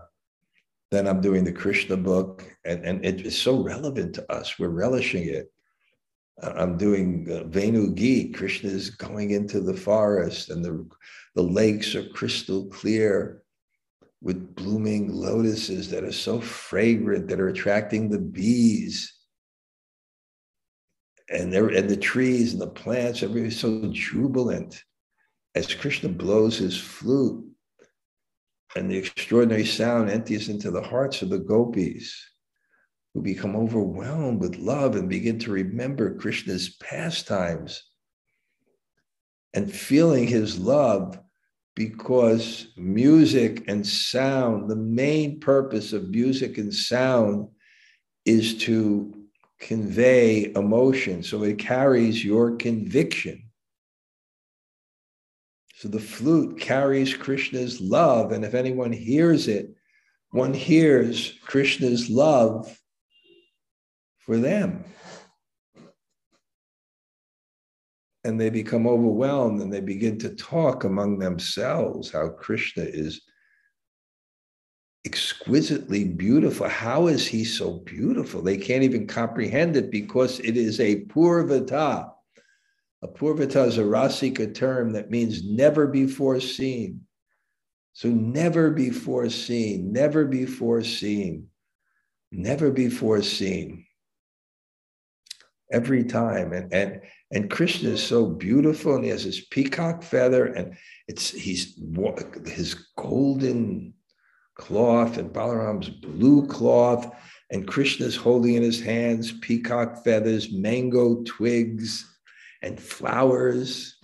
then 0.91 1.07
I'm 1.07 1.21
doing 1.21 1.43
the 1.43 1.51
Krishna 1.51 1.95
book, 1.95 2.43
and, 2.65 2.83
and 2.83 3.05
it 3.05 3.21
is 3.21 3.39
so 3.39 3.61
relevant 3.61 4.15
to 4.15 4.31
us. 4.31 4.57
We're 4.57 4.69
relishing 4.69 5.27
it. 5.27 5.51
I'm 6.41 6.77
doing 6.77 7.27
uh, 7.29 7.43
Venu 7.45 7.91
Geet. 7.91 8.33
Krishna 8.33 8.69
is 8.69 8.89
going 8.89 9.31
into 9.31 9.59
the 9.59 9.75
forest, 9.75 10.49
and 10.49 10.63
the, 10.63 10.87
the 11.35 11.43
lakes 11.43 11.95
are 11.95 12.07
crystal 12.09 12.65
clear 12.67 13.43
with 14.21 14.55
blooming 14.55 15.11
lotuses 15.13 15.89
that 15.91 16.03
are 16.03 16.11
so 16.11 16.41
fragrant 16.41 17.27
that 17.27 17.39
are 17.39 17.49
attracting 17.49 18.09
the 18.09 18.19
bees. 18.19 19.13
And, 21.29 21.53
there, 21.53 21.67
and 21.67 21.89
the 21.89 21.97
trees 21.97 22.53
and 22.53 22.61
the 22.61 22.67
plants, 22.67 23.21
everything's 23.21 23.59
so 23.59 23.87
jubilant 23.91 24.83
as 25.55 25.73
Krishna 25.73 26.09
blows 26.09 26.57
his 26.57 26.77
flute 26.77 27.48
and 28.75 28.89
the 28.89 28.97
extraordinary 28.97 29.65
sound 29.65 30.09
empties 30.09 30.49
into 30.49 30.71
the 30.71 30.81
hearts 30.81 31.21
of 31.21 31.29
the 31.29 31.39
gopis 31.39 32.15
who 33.13 33.21
become 33.21 33.55
overwhelmed 33.55 34.39
with 34.39 34.57
love 34.57 34.95
and 34.95 35.09
begin 35.09 35.39
to 35.39 35.51
remember 35.51 36.15
Krishna's 36.15 36.75
pastimes 36.77 37.83
and 39.53 39.71
feeling 39.71 40.27
his 40.27 40.59
love 40.59 41.19
because 41.75 42.67
music 42.77 43.63
and 43.67 43.85
sound, 43.85 44.69
the 44.69 44.75
main 44.75 45.39
purpose 45.39 45.93
of 45.93 46.09
music 46.09 46.57
and 46.57 46.73
sound 46.73 47.47
is 48.25 48.57
to 48.59 49.13
convey 49.59 50.51
emotion. 50.55 51.23
So 51.23 51.43
it 51.43 51.57
carries 51.57 52.23
your 52.23 52.57
conviction. 52.57 53.48
So 55.79 55.87
the 55.87 55.97
flute 55.97 56.59
carries 56.59 57.15
Krishna's 57.15 57.79
love. 57.79 58.33
And 58.33 58.43
if 58.43 58.53
anyone 58.53 58.91
hears 58.91 59.47
it, 59.47 59.73
one 60.31 60.53
hears 60.53 61.39
Krishna's 61.45 62.09
love 62.09 62.77
for 64.17 64.35
them. 64.35 64.83
And 68.25 68.37
they 68.37 68.49
become 68.49 68.87
overwhelmed 68.87 69.61
and 69.61 69.71
they 69.71 69.79
begin 69.79 70.19
to 70.19 70.35
talk 70.35 70.83
among 70.83 71.17
themselves 71.17 72.11
how 72.11 72.27
Krishna 72.27 72.83
is 72.83 73.21
exquisitely 75.05 76.03
beautiful. 76.03 76.67
How 76.67 77.07
is 77.07 77.25
he 77.25 77.45
so 77.45 77.75
beautiful? 77.85 78.41
They 78.41 78.57
can't 78.57 78.83
even 78.83 79.07
comprehend 79.07 79.77
it 79.77 79.91
because 79.91 80.41
it 80.41 80.57
is 80.57 80.81
a 80.81 81.05
purvata. 81.05 82.11
A 83.01 83.07
purvata 83.07 83.63
is 83.63 83.77
a 83.77 83.83
rasika 83.83 84.53
term 84.53 84.91
that 84.93 85.09
means 85.09 85.43
never 85.43 85.87
before 85.87 86.39
seen. 86.39 87.01
So 87.93 88.09
never 88.09 88.71
before 88.71 89.29
seen, 89.29 89.91
never 89.91 90.25
before 90.25 90.83
seen, 90.83 91.47
never 92.31 92.71
before 92.71 93.21
seen. 93.21 93.85
Every 95.71 96.03
time. 96.03 96.51
And 96.51 96.73
and 96.73 97.01
and 97.31 97.49
Krishna 97.49 97.91
is 97.91 98.03
so 98.03 98.25
beautiful, 98.25 98.95
and 98.95 99.03
he 99.03 99.11
has 99.11 99.23
his 99.23 99.41
peacock 99.41 100.01
feather, 100.03 100.45
and 100.45 100.75
it's 101.07 101.29
he's 101.29 101.79
his 102.45 102.73
golden 102.97 103.93
cloth 104.55 105.17
and 105.17 105.31
Balaram's 105.31 105.89
blue 105.89 106.47
cloth, 106.47 107.15
and 107.51 107.67
Krishna's 107.67 108.15
holding 108.15 108.55
in 108.55 108.63
his 108.63 108.81
hands 108.81 109.31
peacock 109.31 110.03
feathers, 110.03 110.51
mango 110.51 111.23
twigs, 111.23 112.05
and 112.61 112.79
flowers. 112.79 113.97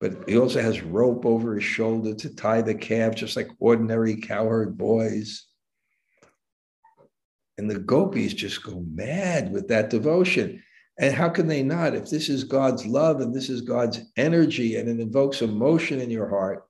But 0.00 0.28
he 0.28 0.38
also 0.38 0.62
has 0.62 0.82
rope 0.82 1.26
over 1.26 1.54
his 1.54 1.64
shoulder 1.64 2.14
to 2.14 2.34
tie 2.34 2.62
the 2.62 2.74
calf, 2.74 3.14
just 3.14 3.36
like 3.36 3.48
ordinary 3.58 4.16
cowherd 4.16 4.78
boys. 4.78 5.46
And 7.58 7.70
the 7.70 7.78
gopis 7.78 8.32
just 8.32 8.62
go 8.62 8.82
mad 8.90 9.52
with 9.52 9.68
that 9.68 9.90
devotion. 9.90 10.62
And 10.98 11.14
how 11.14 11.28
can 11.28 11.46
they 11.46 11.62
not? 11.62 11.94
If 11.94 12.08
this 12.08 12.28
is 12.28 12.44
God's 12.44 12.86
love 12.86 13.20
and 13.20 13.34
this 13.34 13.50
is 13.50 13.60
God's 13.60 14.00
energy 14.16 14.76
and 14.76 14.88
it 14.88 15.00
invokes 15.00 15.42
emotion 15.42 16.00
in 16.00 16.10
your 16.10 16.28
heart, 16.28 16.64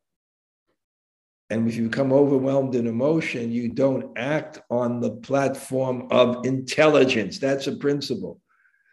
and 1.51 1.69
if 1.69 1.77
you 1.77 1.89
become 1.89 2.13
overwhelmed 2.13 2.77
in 2.77 2.87
emotion, 2.87 3.51
you 3.51 3.69
don't 3.69 4.17
act 4.17 4.61
on 4.71 5.01
the 5.01 5.11
platform 5.11 6.07
of 6.11 6.47
intelligence. 6.47 7.39
That's 7.39 7.67
a 7.67 7.77
principle. 7.77 8.41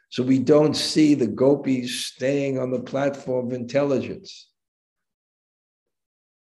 So 0.09 0.23
we 0.23 0.39
don't 0.39 0.75
see 0.75 1.13
the 1.13 1.27
gopis 1.27 2.05
staying 2.05 2.59
on 2.59 2.71
the 2.71 2.79
platform 2.79 3.47
of 3.47 3.53
intelligence. 3.53 4.49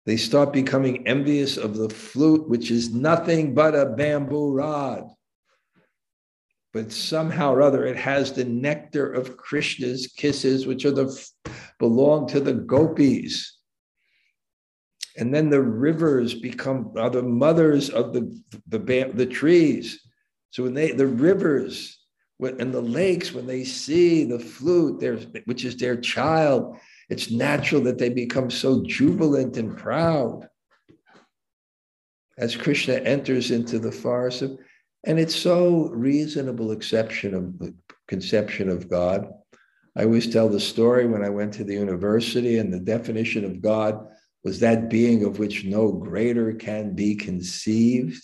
They 0.04 0.16
start 0.16 0.52
becoming 0.52 1.06
envious 1.08 1.56
of 1.56 1.76
the 1.76 1.88
flute, 1.88 2.48
which 2.48 2.70
is 2.70 2.94
nothing 2.94 3.54
but 3.54 3.74
a 3.74 3.86
bamboo 3.86 4.52
rod. 4.52 5.08
But 6.72 6.92
somehow 6.92 7.54
or 7.54 7.62
other, 7.62 7.86
it 7.86 7.96
has 7.96 8.32
the 8.32 8.44
nectar 8.44 9.12
of 9.12 9.36
Krishna's 9.36 10.06
kisses, 10.06 10.66
which 10.66 10.84
are 10.84 10.92
the 10.92 11.28
belong 11.80 12.28
to 12.28 12.40
the 12.40 12.52
gopis. 12.52 13.58
And 15.16 15.34
then 15.34 15.50
the 15.50 15.62
rivers 15.62 16.34
become 16.34 16.92
are 16.96 17.10
the 17.10 17.22
mothers 17.22 17.90
of 17.90 18.12
the, 18.12 18.30
the, 18.68 19.10
the 19.12 19.26
trees. 19.26 20.06
So 20.50 20.62
when 20.62 20.74
they 20.74 20.92
the 20.92 21.06
rivers 21.06 21.95
and 22.40 22.72
the 22.72 22.82
lakes, 22.82 23.32
when 23.32 23.46
they 23.46 23.64
see 23.64 24.24
the 24.24 24.38
flute, 24.38 25.02
which 25.46 25.64
is 25.64 25.76
their 25.76 25.96
child, 25.96 26.76
it's 27.08 27.30
natural 27.30 27.80
that 27.82 27.98
they 27.98 28.10
become 28.10 28.50
so 28.50 28.82
jubilant 28.84 29.56
and 29.56 29.76
proud 29.76 30.48
as 32.38 32.56
Krishna 32.56 32.94
enters 32.94 33.50
into 33.50 33.78
the 33.78 33.92
forest. 33.92 34.42
Of, 34.42 34.58
and 35.04 35.18
it's 35.18 35.36
so 35.36 35.88
reasonable 35.88 36.72
exception 36.72 37.34
of 37.34 37.58
the 37.58 37.74
conception 38.08 38.68
of 38.68 38.90
God. 38.90 39.28
I 39.96 40.04
always 40.04 40.30
tell 40.30 40.48
the 40.48 40.60
story 40.60 41.06
when 41.06 41.24
I 41.24 41.30
went 41.30 41.54
to 41.54 41.64
the 41.64 41.74
university 41.74 42.58
and 42.58 42.72
the 42.72 42.80
definition 42.80 43.44
of 43.44 43.62
God 43.62 44.06
was 44.44 44.60
that 44.60 44.90
being 44.90 45.24
of 45.24 45.38
which 45.38 45.64
no 45.64 45.90
greater 45.90 46.52
can 46.52 46.94
be 46.94 47.14
conceived. 47.14 48.22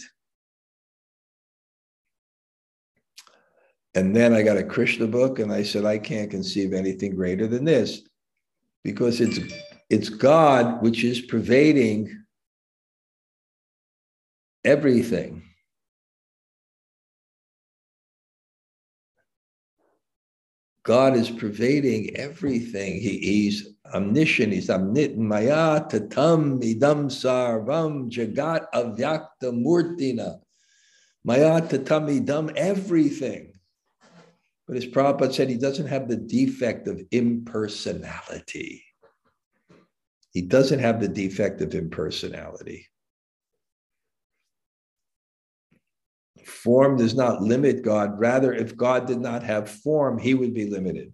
And 3.94 4.16
then 4.16 4.32
I 4.32 4.42
got 4.42 4.56
a 4.56 4.64
Krishna 4.64 5.06
book 5.06 5.38
and 5.38 5.52
I 5.52 5.62
said, 5.62 5.84
I 5.84 5.98
can't 5.98 6.30
conceive 6.30 6.72
anything 6.72 7.14
greater 7.14 7.46
than 7.46 7.64
this 7.64 8.02
because 8.84 9.20
it's, 9.20 9.38
it's 9.90 10.08
God 10.08 10.82
which 10.82 11.04
is 11.04 11.20
pervading 11.20 12.24
everything. 14.64 15.42
God 20.84 21.14
is 21.14 21.30
pervading 21.30 22.16
everything. 22.16 22.94
He, 22.94 23.18
he's 23.18 23.68
omniscient, 23.94 24.52
he's 24.52 24.70
omnipotent. 24.70 25.18
Maya 25.18 25.82
tatam 25.82 26.60
idam 26.60 27.06
sarvam 27.06 28.10
jagat 28.10 28.66
avyakta 28.74 29.52
murtina. 29.52 30.40
Maya 31.24 31.60
tatam 31.60 32.08
idam 32.10 32.52
everything. 32.56 33.51
But 34.72 34.82
as 34.82 34.88
Prabhupada 34.88 35.34
said, 35.34 35.50
he 35.50 35.58
doesn't 35.58 35.88
have 35.88 36.08
the 36.08 36.16
defect 36.16 36.88
of 36.88 37.02
impersonality. 37.10 38.82
He 40.32 40.40
doesn't 40.40 40.78
have 40.78 40.98
the 40.98 41.08
defect 41.08 41.60
of 41.60 41.74
impersonality. 41.74 42.88
Form 46.46 46.96
does 46.96 47.14
not 47.14 47.42
limit 47.42 47.82
God. 47.82 48.18
Rather, 48.18 48.54
if 48.54 48.74
God 48.74 49.06
did 49.06 49.20
not 49.20 49.42
have 49.42 49.68
form, 49.68 50.16
he 50.16 50.32
would 50.32 50.54
be 50.54 50.64
limited. 50.64 51.12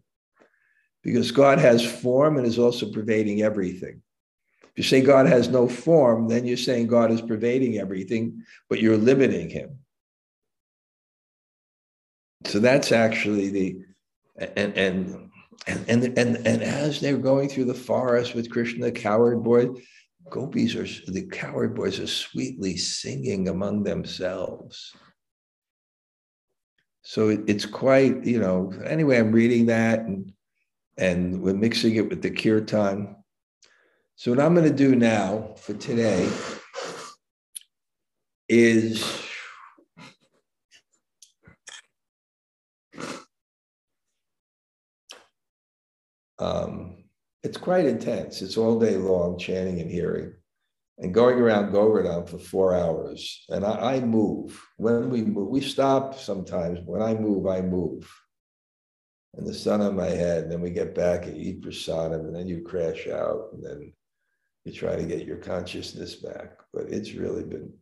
Because 1.03 1.33
God 1.33 1.59
has 1.59 1.85
form 1.85 2.39
and 2.39 2.47
is 2.47 2.61
also 2.61 2.93
pervading 2.93 3.43
everything. 3.43 4.03
If 4.63 4.71
you 4.77 4.85
say 4.85 5.01
God 5.01 5.27
has 5.27 5.49
no 5.49 5.67
form, 5.67 6.29
then 6.29 6.47
you're 6.47 6.57
saying 6.57 6.87
God 6.87 7.11
is 7.11 7.23
pervading 7.23 7.79
everything, 7.79 8.45
but 8.71 8.81
you're 8.81 8.97
limiting 8.97 9.51
him. 9.51 9.81
So 12.49 12.59
that's 12.59 12.93
actually 12.93 13.51
the 13.51 13.77
and 14.57 14.77
and 14.77 15.31
and 15.67 15.89
and 15.89 16.19
and, 16.19 16.37
and 16.47 16.63
as 16.63 17.01
they're 17.01 17.19
going 17.19 17.49
through 17.49 17.67
the 17.67 17.75
forest 17.75 18.35
with 18.35 18.51
Krishna, 18.51 18.87
the 18.87 18.93
cowherd 18.93 19.45
boy, 19.45 19.69
gopis 20.31 20.75
are 20.75 21.11
the 21.11 21.27
coward 21.31 21.75
boys 21.75 22.01
are 22.01 22.07
sweetly 22.07 22.77
singing 22.77 23.49
among 23.49 23.83
themselves. 23.83 24.95
So 27.03 27.29
it, 27.29 27.41
it's 27.47 27.65
quite, 27.67 28.25
you 28.25 28.39
know, 28.39 28.73
anyway, 28.85 29.19
I'm 29.19 29.33
reading 29.33 29.67
that 29.67 30.01
and 30.01 30.33
and 30.97 31.43
we're 31.43 31.55
mixing 31.55 31.97
it 31.97 32.09
with 32.09 32.23
the 32.23 32.31
kirtan. 32.31 33.15
So 34.17 34.33
what 34.33 34.41
I'm 34.41 34.55
going 34.55 34.69
to 34.69 34.75
do 34.75 34.97
now 34.97 35.55
for 35.59 35.75
today 35.75 36.29
is 38.49 39.28
um, 46.39 47.05
it's 47.43 47.59
quite 47.59 47.87
intense. 47.87 48.43
It's 48.43 48.57
all 48.57 48.79
day 48.79 48.97
long 48.97 49.39
chanting 49.39 49.81
and 49.81 49.91
hearing 49.91 50.33
and 50.99 51.15
going 51.15 51.39
around 51.39 51.73
Govardhan 51.73 52.27
for 52.27 52.39
four 52.39 52.75
hours. 52.75 53.45
And 53.49 53.65
I, 53.65 53.95
I, 53.95 54.01
move. 54.01 54.61
When 54.77 55.11
we 55.11 55.23
move, 55.23 55.49
we 55.49 55.61
stop 55.61 56.19
sometimes. 56.19 56.81
When 56.85 57.03
I 57.03 57.15
move, 57.15 57.47
I 57.47 57.61
move. 57.61 58.13
And 59.37 59.47
the 59.47 59.55
sun 59.55 59.81
on 59.81 59.95
my 59.95 60.09
head, 60.09 60.45
and 60.45 60.53
then 60.53 60.61
we 60.61 60.71
get 60.71 60.97
back 60.97 61.27
and 61.27 61.37
eat 61.37 61.63
prasadam, 61.63 62.27
and 62.27 62.35
then 62.35 62.49
you 62.49 62.63
crash 62.63 63.07
out, 63.07 63.51
and 63.53 63.65
then 63.65 63.93
you 64.65 64.73
try 64.73 64.97
to 64.97 65.05
get 65.05 65.27
your 65.27 65.37
consciousness 65.37 66.17
back. 66.17 66.59
But 66.73 66.89
it's 66.89 67.13
really 67.13 67.45
been 67.45 67.73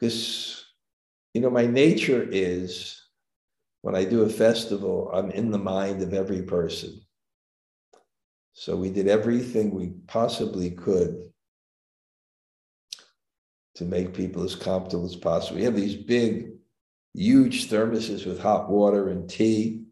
this, 0.00 0.64
you 1.34 1.42
know, 1.42 1.50
my 1.50 1.66
nature 1.66 2.26
is 2.30 2.98
when 3.82 3.94
I 3.94 4.04
do 4.04 4.22
a 4.22 4.28
festival, 4.28 5.10
I'm 5.12 5.30
in 5.30 5.50
the 5.50 5.58
mind 5.58 6.02
of 6.02 6.14
every 6.14 6.42
person. 6.42 7.01
So 8.54 8.76
we 8.76 8.90
did 8.90 9.08
everything 9.08 9.74
we 9.74 9.94
possibly 10.06 10.70
could 10.70 11.32
to 13.76 13.84
make 13.84 14.14
people 14.14 14.42
as 14.42 14.54
comfortable 14.54 15.06
as 15.06 15.16
possible. 15.16 15.56
We 15.56 15.64
have 15.64 15.76
these 15.76 15.96
big, 15.96 16.50
huge 17.14 17.68
thermoses 17.68 18.26
with 18.26 18.40
hot 18.40 18.68
water 18.68 19.08
and 19.08 19.28
tea. 19.28 19.84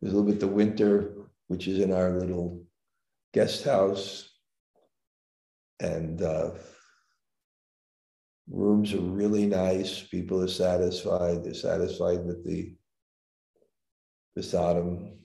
There's 0.00 0.12
a 0.12 0.16
little 0.16 0.30
bit 0.30 0.40
the 0.40 0.48
winter, 0.48 1.14
which 1.46 1.68
is 1.68 1.78
in 1.78 1.92
our 1.92 2.18
little 2.18 2.64
guest 3.32 3.64
house. 3.64 4.28
And 5.78 6.20
uh, 6.22 6.52
rooms 8.50 8.92
are 8.94 9.00
really 9.00 9.46
nice. 9.46 10.00
People 10.00 10.42
are 10.42 10.48
satisfied. 10.48 11.44
They're 11.44 11.54
satisfied 11.54 12.24
with 12.24 12.44
the 12.44 12.74
the 14.34 14.40
prasadam. 14.40 15.21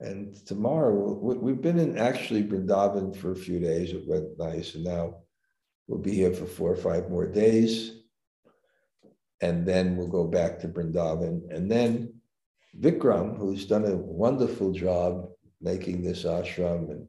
And 0.00 0.34
tomorrow, 0.46 1.14
we've 1.14 1.62
been 1.62 1.78
in 1.78 1.96
actually 1.98 2.44
Vrindavan 2.44 3.16
for 3.16 3.32
a 3.32 3.36
few 3.36 3.58
days. 3.58 3.92
It 3.92 4.06
went 4.06 4.38
nice. 4.38 4.74
And 4.74 4.84
now 4.84 5.16
We'll 5.86 6.00
be 6.00 6.14
here 6.14 6.32
for 6.32 6.46
four 6.46 6.72
or 6.72 6.76
five 6.76 7.10
more 7.10 7.26
days. 7.26 7.92
and 9.42 9.66
then 9.66 9.96
we'll 9.96 10.08
go 10.08 10.26
back 10.26 10.58
to 10.58 10.68
Brindavan. 10.68 11.42
And 11.54 11.70
then 11.70 12.14
Vikram, 12.80 13.36
who's 13.36 13.66
done 13.66 13.84
a 13.84 13.94
wonderful 13.94 14.72
job 14.72 15.28
making 15.60 16.02
this 16.02 16.24
ashram 16.24 16.90
and 16.90 17.06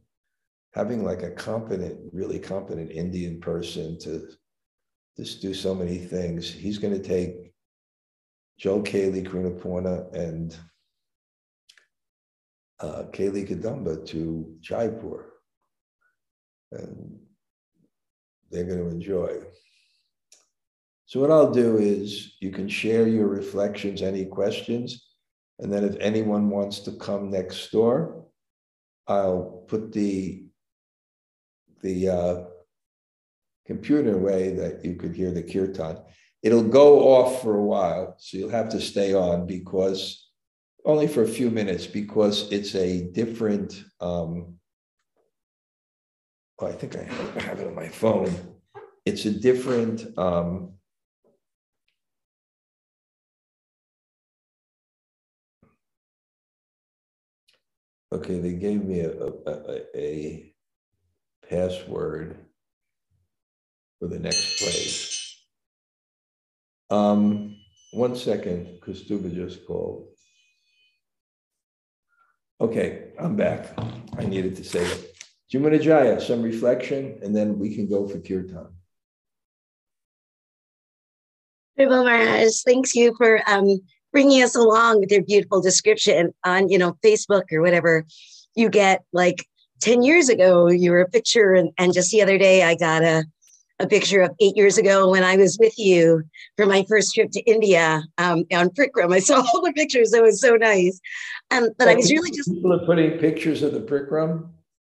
having 0.73 1.05
like 1.05 1.23
a 1.23 1.31
competent, 1.31 1.97
really 2.11 2.37
competent 2.37 2.91
Indian 2.91 3.39
person 3.39 3.97
to 3.99 4.27
just 5.15 5.41
do 5.41 5.53
so 5.53 5.73
many 5.73 5.97
things. 5.97 6.51
He's 6.51 6.77
going 6.77 6.93
to 6.93 7.07
take 7.07 7.53
Joe 8.59 8.81
Kaylee 8.81 9.25
Krunapurna 9.25 10.13
and 10.13 10.53
uh, 12.79 13.03
Kaylee 13.11 13.47
Kadamba 13.49 14.05
to 14.07 14.55
Jaipur. 14.59 15.33
And 16.71 17.19
they're 18.51 18.65
going 18.65 18.79
to 18.79 18.89
enjoy. 18.89 19.41
So, 21.05 21.21
what 21.21 21.31
I'll 21.31 21.51
do 21.51 21.77
is 21.77 22.35
you 22.41 22.51
can 22.51 22.67
share 22.67 23.07
your 23.07 23.27
reflections, 23.27 24.01
any 24.01 24.25
questions. 24.25 25.05
And 25.59 25.71
then, 25.71 25.83
if 25.85 25.95
anyone 25.99 26.49
wants 26.49 26.79
to 26.81 26.91
come 26.91 27.29
next 27.29 27.71
door, 27.71 28.25
I'll 29.07 29.63
put 29.67 29.93
the 29.93 30.43
the 31.81 32.09
uh, 32.09 32.43
computer 33.65 34.15
away 34.15 34.53
that 34.55 34.83
you 34.83 34.95
could 34.95 35.15
hear 35.15 35.31
the 35.31 35.43
kirtan. 35.43 35.99
It'll 36.43 36.63
go 36.63 37.13
off 37.15 37.41
for 37.41 37.55
a 37.55 37.63
while, 37.63 38.15
so 38.17 38.37
you'll 38.37 38.49
have 38.49 38.69
to 38.69 38.81
stay 38.81 39.13
on 39.13 39.47
because 39.47 40.26
only 40.87 41.05
for 41.05 41.21
a 41.21 41.27
few 41.27 41.51
minutes 41.51 41.85
because 41.85 42.49
it's 42.49 42.73
a 42.73 43.11
different. 43.11 43.83
Um, 43.99 44.55
oh, 46.59 46.67
I 46.67 46.71
think 46.71 46.95
I 46.95 47.03
have 47.41 47.59
it 47.59 47.67
on 47.67 47.75
my 47.75 47.89
phone. 47.89 48.33
It's 49.05 49.25
a 49.25 49.31
different. 49.31 50.17
Um, 50.17 50.71
okay, 58.13 58.39
they 58.39 58.53
gave 58.53 58.83
me 58.83 59.01
a, 59.01 59.11
a, 59.11 59.81
a 59.93 60.53
password 61.49 62.45
for 63.99 64.07
the 64.07 64.19
next 64.19 64.57
place. 64.57 65.43
Um, 66.89 67.57
one 67.91 68.15
second, 68.15 68.79
Kastuba 68.81 69.35
just 69.35 69.65
called. 69.67 70.16
Okay, 72.59 73.09
I'm 73.19 73.35
back. 73.35 73.67
I 74.17 74.25
needed 74.25 74.55
to 74.55 74.63
say 74.63 74.83
it. 74.83 75.15
Jumanajaya, 75.53 76.19
some 76.19 76.41
reflection, 76.41 77.19
and 77.21 77.35
then 77.35 77.59
we 77.59 77.75
can 77.75 77.87
go 77.87 78.07
for 78.07 78.19
kirtan. 78.19 78.67
Prabhu 81.77 82.03
Maharaj, 82.03 82.63
thanks 82.65 82.95
you 82.95 83.13
for 83.15 83.41
um, 83.47 83.79
bringing 84.11 84.41
us 84.41 84.55
along 84.55 84.99
with 84.99 85.11
your 85.11 85.21
beautiful 85.21 85.61
description 85.61 86.33
on, 86.43 86.69
you 86.69 86.79
know, 86.79 86.97
Facebook 87.05 87.43
or 87.51 87.61
whatever 87.61 88.05
you 88.55 88.69
get. 88.69 89.03
Like 89.13 89.45
10 89.81 90.01
years 90.01 90.27
ago, 90.27 90.67
you 90.67 90.89
were 90.89 91.01
a 91.01 91.09
picture, 91.09 91.53
and, 91.53 91.69
and 91.77 91.93
just 91.93 92.09
the 92.09 92.23
other 92.23 92.39
day, 92.39 92.63
I 92.63 92.73
got 92.73 93.03
a 93.03 93.23
a 93.79 93.87
picture 93.87 94.21
of 94.21 94.31
eight 94.39 94.55
years 94.55 94.77
ago 94.77 95.09
when 95.09 95.23
I 95.23 95.37
was 95.37 95.57
with 95.59 95.77
you 95.77 96.23
for 96.55 96.65
my 96.65 96.85
first 96.89 97.13
trip 97.13 97.31
to 97.31 97.41
India 97.41 98.03
um, 98.17 98.43
on 98.51 98.69
Prikram. 98.69 99.13
I 99.13 99.19
saw 99.19 99.35
all 99.53 99.61
the 99.61 99.73
pictures. 99.73 100.13
It 100.13 100.23
was 100.23 100.41
so 100.41 100.55
nice. 100.55 100.99
Um, 101.51 101.69
but 101.77 101.87
I 101.87 101.95
was 101.95 102.11
really 102.11 102.31
just 102.31 102.51
people 102.51 102.73
are 102.73 102.85
putting 102.85 103.17
pictures 103.19 103.61
of 103.61 103.73
the 103.73 103.79
Prikram. 103.79 104.49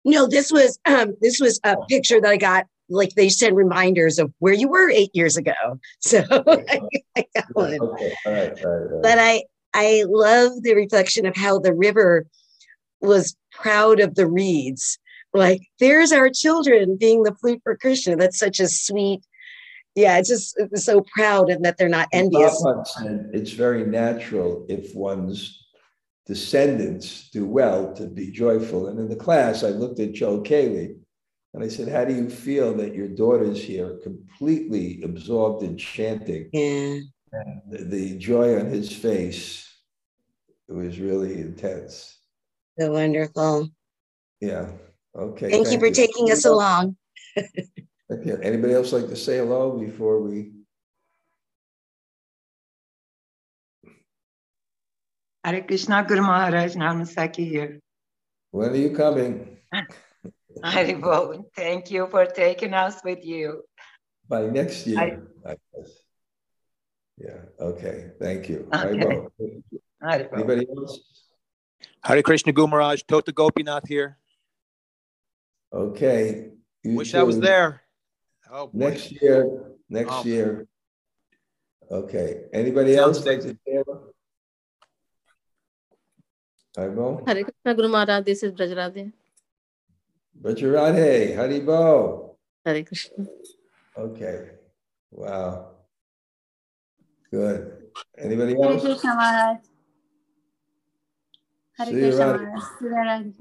No, 0.04 0.26
this 0.26 0.52
was 0.52 0.78
um, 0.86 1.14
this 1.20 1.40
was 1.40 1.60
a 1.64 1.76
picture 1.88 2.20
that 2.20 2.30
I 2.30 2.36
got. 2.36 2.66
Like 2.90 3.14
they 3.16 3.28
send 3.28 3.54
reminders 3.54 4.18
of 4.18 4.32
where 4.38 4.54
you 4.54 4.68
were 4.68 4.88
eight 4.88 5.10
years 5.12 5.36
ago. 5.36 5.52
So 6.00 6.22
I, 6.30 6.80
I 7.16 7.24
got 7.34 7.44
one. 7.52 7.78
Okay. 7.80 8.14
All 8.24 8.32
right, 8.32 8.64
all 8.64 8.70
right, 8.70 8.90
all 8.90 8.94
right. 8.94 9.02
But 9.02 9.18
I 9.18 9.42
I 9.74 10.04
love 10.08 10.62
the 10.62 10.74
reflection 10.74 11.26
of 11.26 11.36
how 11.36 11.58
the 11.58 11.74
river 11.74 12.26
was 13.00 13.36
proud 13.52 14.00
of 14.00 14.14
the 14.14 14.26
reeds 14.26 14.98
like 15.38 15.62
there's 15.80 16.12
our 16.12 16.30
children 16.30 16.96
being 16.96 17.22
the 17.22 17.34
flute 17.34 17.60
for 17.62 17.76
Krishna. 17.76 18.16
That's 18.16 18.38
such 18.38 18.60
a 18.60 18.68
sweet, 18.68 19.20
yeah, 19.94 20.18
it's 20.18 20.28
just 20.28 20.54
it's 20.58 20.84
so 20.84 21.04
proud 21.14 21.50
and 21.50 21.64
that 21.64 21.78
they're 21.78 21.88
not 21.88 22.08
envious. 22.12 22.62
It's 23.32 23.52
very 23.52 23.84
natural 23.84 24.66
if 24.68 24.94
one's 24.94 25.66
descendants 26.26 27.30
do 27.30 27.46
well 27.46 27.94
to 27.94 28.06
be 28.06 28.30
joyful. 28.30 28.88
And 28.88 28.98
in 28.98 29.08
the 29.08 29.16
class, 29.16 29.64
I 29.64 29.68
looked 29.68 29.98
at 29.98 30.12
Joe 30.12 30.42
Kaylee 30.42 30.96
and 31.54 31.64
I 31.64 31.68
said, 31.68 31.88
How 31.88 32.04
do 32.04 32.14
you 32.14 32.28
feel 32.28 32.74
that 32.74 32.94
your 32.94 33.08
daughter's 33.08 33.62
here 33.62 33.98
completely 34.02 35.00
absorbed 35.02 35.64
in 35.64 35.76
chanting? 35.76 36.50
Yeah. 36.52 37.00
And 37.32 37.62
the, 37.68 37.84
the 37.84 38.18
joy 38.18 38.58
on 38.58 38.66
his 38.66 38.92
face, 38.94 39.68
it 40.68 40.72
was 40.72 40.98
really 40.98 41.40
intense. 41.40 42.20
So 42.78 42.92
wonderful. 42.92 43.68
Yeah. 44.40 44.68
Okay. 45.16 45.50
Thank, 45.50 45.66
thank 45.66 45.72
you 45.72 45.78
for 45.78 45.86
you. 45.86 45.94
taking 45.94 46.30
us 46.30 46.44
along. 46.44 46.96
Anybody 48.10 48.74
else 48.74 48.92
like 48.92 49.08
to 49.08 49.16
say 49.16 49.38
hello 49.38 49.78
before 49.78 50.20
we? 50.20 50.52
Hare 55.44 55.62
Krishna 55.62 56.04
Guru 56.04 56.22
Maharaj 56.22 56.74
Namasaki 56.74 57.48
here. 57.48 57.80
When 58.50 58.70
are 58.70 58.76
you 58.76 58.90
coming? 58.90 59.58
Hare 60.64 60.96
Bol, 60.98 61.50
thank 61.54 61.90
you 61.90 62.06
for 62.10 62.26
taking 62.26 62.74
us 62.74 63.00
with 63.04 63.24
you. 63.24 63.62
By 64.28 64.46
next 64.46 64.86
year, 64.86 64.98
I, 65.44 65.50
I 65.50 65.56
guess. 65.72 65.90
Yeah, 67.16 67.40
okay. 67.60 68.10
Thank 68.20 68.48
you. 68.48 68.68
Okay. 68.72 69.52
Hare 70.02 70.28
Anybody 70.34 70.66
else? 70.76 71.00
Hare 72.04 72.22
Krishna 72.22 72.52
Guru 72.52 72.68
Maharaj, 72.68 73.02
Tota 73.08 73.32
Gopinath 73.32 73.86
here. 73.88 74.18
Okay. 75.72 76.50
You 76.82 76.96
Wish 76.96 77.12
too. 77.12 77.18
I 77.18 77.22
was 77.22 77.38
there. 77.38 77.82
Oh, 78.50 78.68
boy. 78.68 78.78
next 78.78 79.12
year. 79.20 79.74
Next 79.88 80.12
oh. 80.12 80.24
year. 80.24 80.66
Okay. 81.90 82.42
Anybody 82.52 82.94
Sounds 82.94 83.18
else 83.18 83.26
like 83.26 83.40
to 83.40 83.56
share? 83.66 83.84
Haribol? 86.76 87.26
Hare 87.26 87.44
Krishna 87.44 87.74
Guru 87.74 87.88
Maharaj, 87.88 88.24
this 88.24 88.42
is 88.42 88.52
Brajradhe. 88.52 89.12
Brajradhe, 90.40 91.34
Haribol. 91.36 92.36
Hare 92.64 92.84
Krishna. 92.84 93.26
Okay. 93.96 94.50
Wow. 95.10 95.70
Good. 97.30 97.90
Anybody 98.16 98.54
else? 98.62 99.02
Hare 101.78 101.86
Krishna 101.86 103.32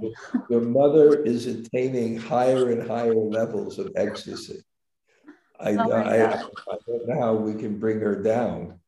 Your 0.49 0.61
mother 0.61 1.23
is 1.23 1.47
attaining 1.47 2.17
higher 2.17 2.69
and 2.71 2.87
higher 2.87 3.15
levels 3.15 3.79
of 3.79 3.91
ecstasy. 3.95 4.61
I, 5.59 5.73
oh 5.73 5.91
I, 5.91 6.33
I, 6.35 6.43
don't 6.85 7.07
know 7.07 7.19
how 7.19 7.33
we 7.33 7.59
can 7.59 7.79
bring 7.79 7.99
her 7.99 8.21
down. 8.21 8.79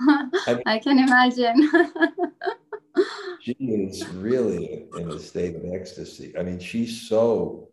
I, 0.00 0.28
mean, 0.48 0.62
I 0.66 0.78
can 0.80 0.98
imagine. 0.98 1.70
she 3.40 3.52
is 3.52 4.04
really 4.08 4.86
in 4.96 5.10
a 5.12 5.18
state 5.20 5.54
of 5.54 5.62
ecstasy. 5.72 6.36
I 6.36 6.42
mean, 6.42 6.58
she's 6.58 7.08
so 7.08 7.68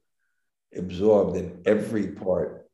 absorbed 0.76 1.38
in 1.38 1.64
every 1.66 2.10
part 2.10 2.65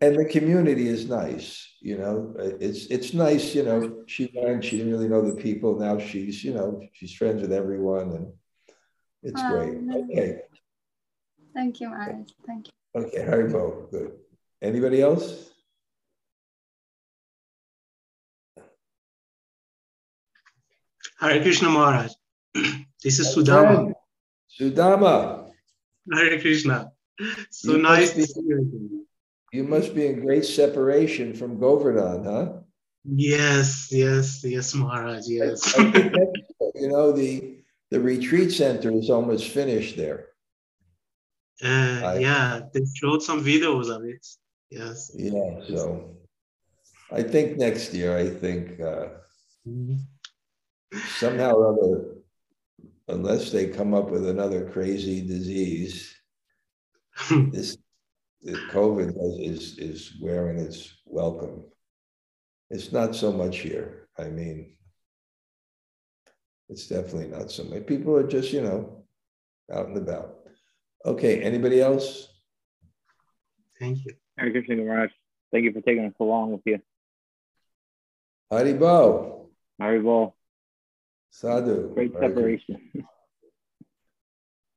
and 0.00 0.16
the 0.16 0.24
community 0.24 0.88
is 0.88 1.08
nice 1.08 1.68
you 1.80 1.96
know 1.98 2.34
it's 2.38 2.86
it's 2.86 3.14
nice 3.14 3.54
you 3.54 3.62
know 3.62 4.02
she 4.06 4.30
learned 4.34 4.64
she 4.64 4.78
didn't 4.78 4.92
really 4.92 5.08
know 5.08 5.22
the 5.22 5.40
people 5.40 5.78
now 5.78 5.98
she's 5.98 6.44
you 6.44 6.54
know 6.54 6.80
she's 6.92 7.12
friends 7.12 7.42
with 7.42 7.52
everyone 7.52 8.10
and 8.12 8.32
it's 9.22 9.40
um, 9.40 9.52
great 9.52 9.76
okay 10.04 10.40
thank 11.54 11.80
you 11.80 11.88
Maris. 11.88 12.32
thank 12.46 12.68
you 12.68 13.02
okay 13.02 13.18
Haribol, 13.18 13.90
good 13.90 14.12
anybody 14.62 15.02
else 15.02 15.50
Hare 21.20 21.42
Krishna 21.42 21.68
Maharaj. 21.68 22.12
This 23.02 23.18
is 23.18 23.34
Sudama. 23.34 23.92
Sudama. 24.48 25.50
Hare 26.12 26.40
Krishna. 26.40 26.92
So 27.50 27.72
you 27.72 27.82
nice 27.82 28.12
to 28.12 28.24
see 28.24 28.40
you. 28.46 29.07
You 29.52 29.64
must 29.64 29.94
be 29.94 30.06
in 30.06 30.20
great 30.20 30.44
separation 30.44 31.34
from 31.34 31.58
Govardhan, 31.58 32.24
huh? 32.24 32.52
Yes, 33.04 33.88
yes, 33.90 34.42
yes, 34.44 34.74
Maharaj, 34.74 35.24
yes. 35.26 35.76
you 35.78 36.88
know, 36.88 37.12
the 37.12 37.58
the 37.90 38.00
retreat 38.00 38.52
center 38.52 38.90
is 38.90 39.08
almost 39.08 39.48
finished 39.48 39.96
there. 39.96 40.26
Uh, 41.64 42.02
I, 42.04 42.18
yeah, 42.18 42.60
they 42.72 42.82
showed 42.94 43.22
some 43.22 43.42
videos 43.42 43.88
of 43.88 44.04
it. 44.04 44.26
Yes. 44.70 45.10
Yeah, 45.14 45.60
so 45.66 46.16
I 47.10 47.22
think 47.22 47.56
next 47.56 47.94
year, 47.94 48.16
I 48.16 48.28
think 48.28 48.78
uh, 48.80 49.08
mm-hmm. 49.66 49.96
somehow 51.16 51.54
or 51.54 51.72
other, 51.72 52.04
unless 53.08 53.50
they 53.50 53.68
come 53.68 53.94
up 53.94 54.10
with 54.10 54.28
another 54.28 54.68
crazy 54.68 55.26
disease, 55.26 56.14
this 57.30 57.78
COVID 58.46 59.14
is, 59.40 59.78
is 59.78 60.16
wearing 60.20 60.58
its 60.58 60.96
welcome. 61.06 61.64
It's 62.70 62.92
not 62.92 63.14
so 63.14 63.32
much 63.32 63.58
here. 63.58 64.08
I 64.18 64.24
mean, 64.24 64.76
it's 66.68 66.86
definitely 66.86 67.28
not 67.28 67.50
so 67.50 67.64
many. 67.64 67.80
People 67.80 68.16
are 68.16 68.26
just, 68.26 68.52
you 68.52 68.60
know, 68.60 69.04
out 69.72 69.86
and 69.86 69.96
about. 69.96 70.36
Okay, 71.04 71.42
anybody 71.42 71.80
else? 71.80 72.28
Thank 73.80 74.04
you. 74.04 74.12
Hare 74.36 74.50
Krishna 74.50 74.76
Maharaj. 74.76 75.10
Thank 75.52 75.64
you 75.64 75.72
for 75.72 75.80
taking 75.80 76.04
us 76.04 76.14
along 76.20 76.52
with 76.52 76.60
you. 76.66 76.78
Haribol. 78.52 79.46
Haribol. 79.80 80.32
Sadhu. 81.30 81.92
Great 81.94 82.12
separation. 82.12 82.92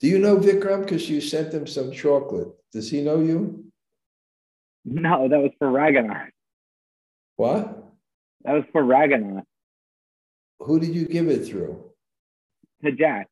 Do 0.01 0.07
you 0.07 0.17
know 0.17 0.37
Vikram? 0.37 0.81
Because 0.81 1.07
you 1.07 1.21
sent 1.21 1.53
him 1.53 1.67
some 1.67 1.91
chocolate. 1.91 2.49
Does 2.73 2.89
he 2.89 3.01
know 3.01 3.19
you? 3.19 3.65
No, 4.83 5.29
that 5.29 5.39
was 5.39 5.51
for 5.59 5.67
Raghunath. 5.67 6.29
What? 7.35 7.83
That 8.43 8.53
was 8.53 8.63
for 8.71 8.81
Raghunath. 8.83 9.43
Who 10.59 10.79
did 10.79 10.95
you 10.95 11.05
give 11.05 11.27
it 11.27 11.45
through? 11.45 11.91
To 12.83 12.91
Jack. 12.91 13.27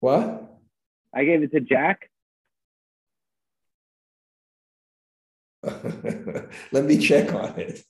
What? 0.00 0.58
I 1.14 1.24
gave 1.24 1.42
it 1.42 1.52
to 1.52 1.60
Jack. 1.60 2.08
Let 6.72 6.84
me 6.84 6.96
check 6.96 7.34
on 7.34 7.58
it. 7.58 7.84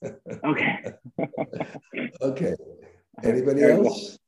Okay. 0.44 0.92
okay. 2.22 2.54
Anybody 3.22 3.62
else? 3.62 4.18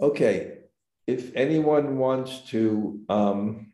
Okay. 0.00 0.58
If 1.06 1.34
anyone 1.36 1.98
wants 1.98 2.40
to 2.50 3.00
um, 3.08 3.72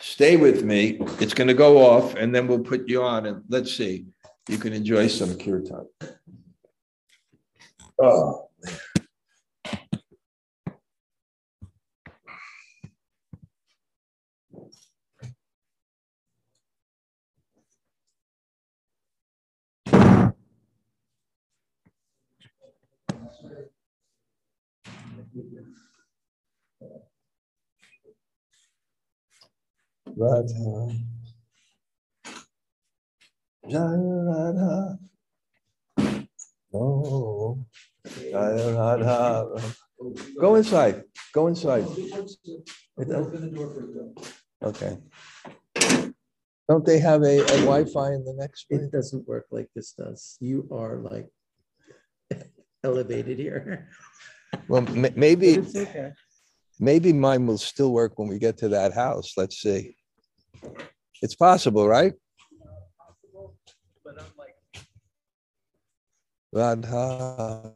stay 0.00 0.36
with 0.36 0.64
me, 0.64 0.98
it's 1.20 1.34
going 1.34 1.48
to 1.48 1.54
go 1.54 1.78
off 1.78 2.14
and 2.14 2.34
then 2.34 2.46
we'll 2.46 2.60
put 2.60 2.88
you 2.88 3.02
on 3.02 3.26
and 3.26 3.42
let's 3.48 3.74
see. 3.74 4.06
You 4.48 4.58
can 4.58 4.72
enjoy 4.72 5.08
some 5.08 5.36
kirtan. 5.36 5.86
Oh. 8.00 8.47
Radha. 30.18 30.88
Jaya 33.68 34.24
Radha. 34.30 34.98
Oh, 36.74 37.64
Jaya 38.30 38.74
Radha. 38.74 39.62
Go 40.40 40.56
inside. 40.56 41.04
Go 41.32 41.46
inside. 41.46 41.86
Okay. 44.64 44.98
Don't 46.68 46.84
they 46.84 46.98
have 46.98 47.22
a, 47.22 47.38
a 47.40 47.58
Wi-Fi 47.64 48.12
in 48.12 48.24
the 48.24 48.34
next 48.36 48.66
room? 48.70 48.80
It 48.80 48.82
room? 48.82 48.90
doesn't 48.90 49.28
work 49.28 49.46
like 49.52 49.68
this 49.76 49.92
does. 49.92 50.36
You 50.40 50.68
are 50.72 50.96
like 50.96 51.28
elevated 52.84 53.38
here. 53.38 53.88
Well, 54.66 54.82
ma- 54.82 55.08
maybe, 55.14 55.58
okay. 55.58 56.12
maybe 56.80 57.12
mine 57.12 57.46
will 57.46 57.58
still 57.58 57.92
work 57.92 58.18
when 58.18 58.28
we 58.28 58.38
get 58.38 58.58
to 58.58 58.68
that 58.70 58.92
house. 58.92 59.34
Let's 59.36 59.58
see. 59.62 59.94
It's 61.22 61.34
possible, 61.34 61.88
right? 61.88 62.14
Radha 66.52 67.74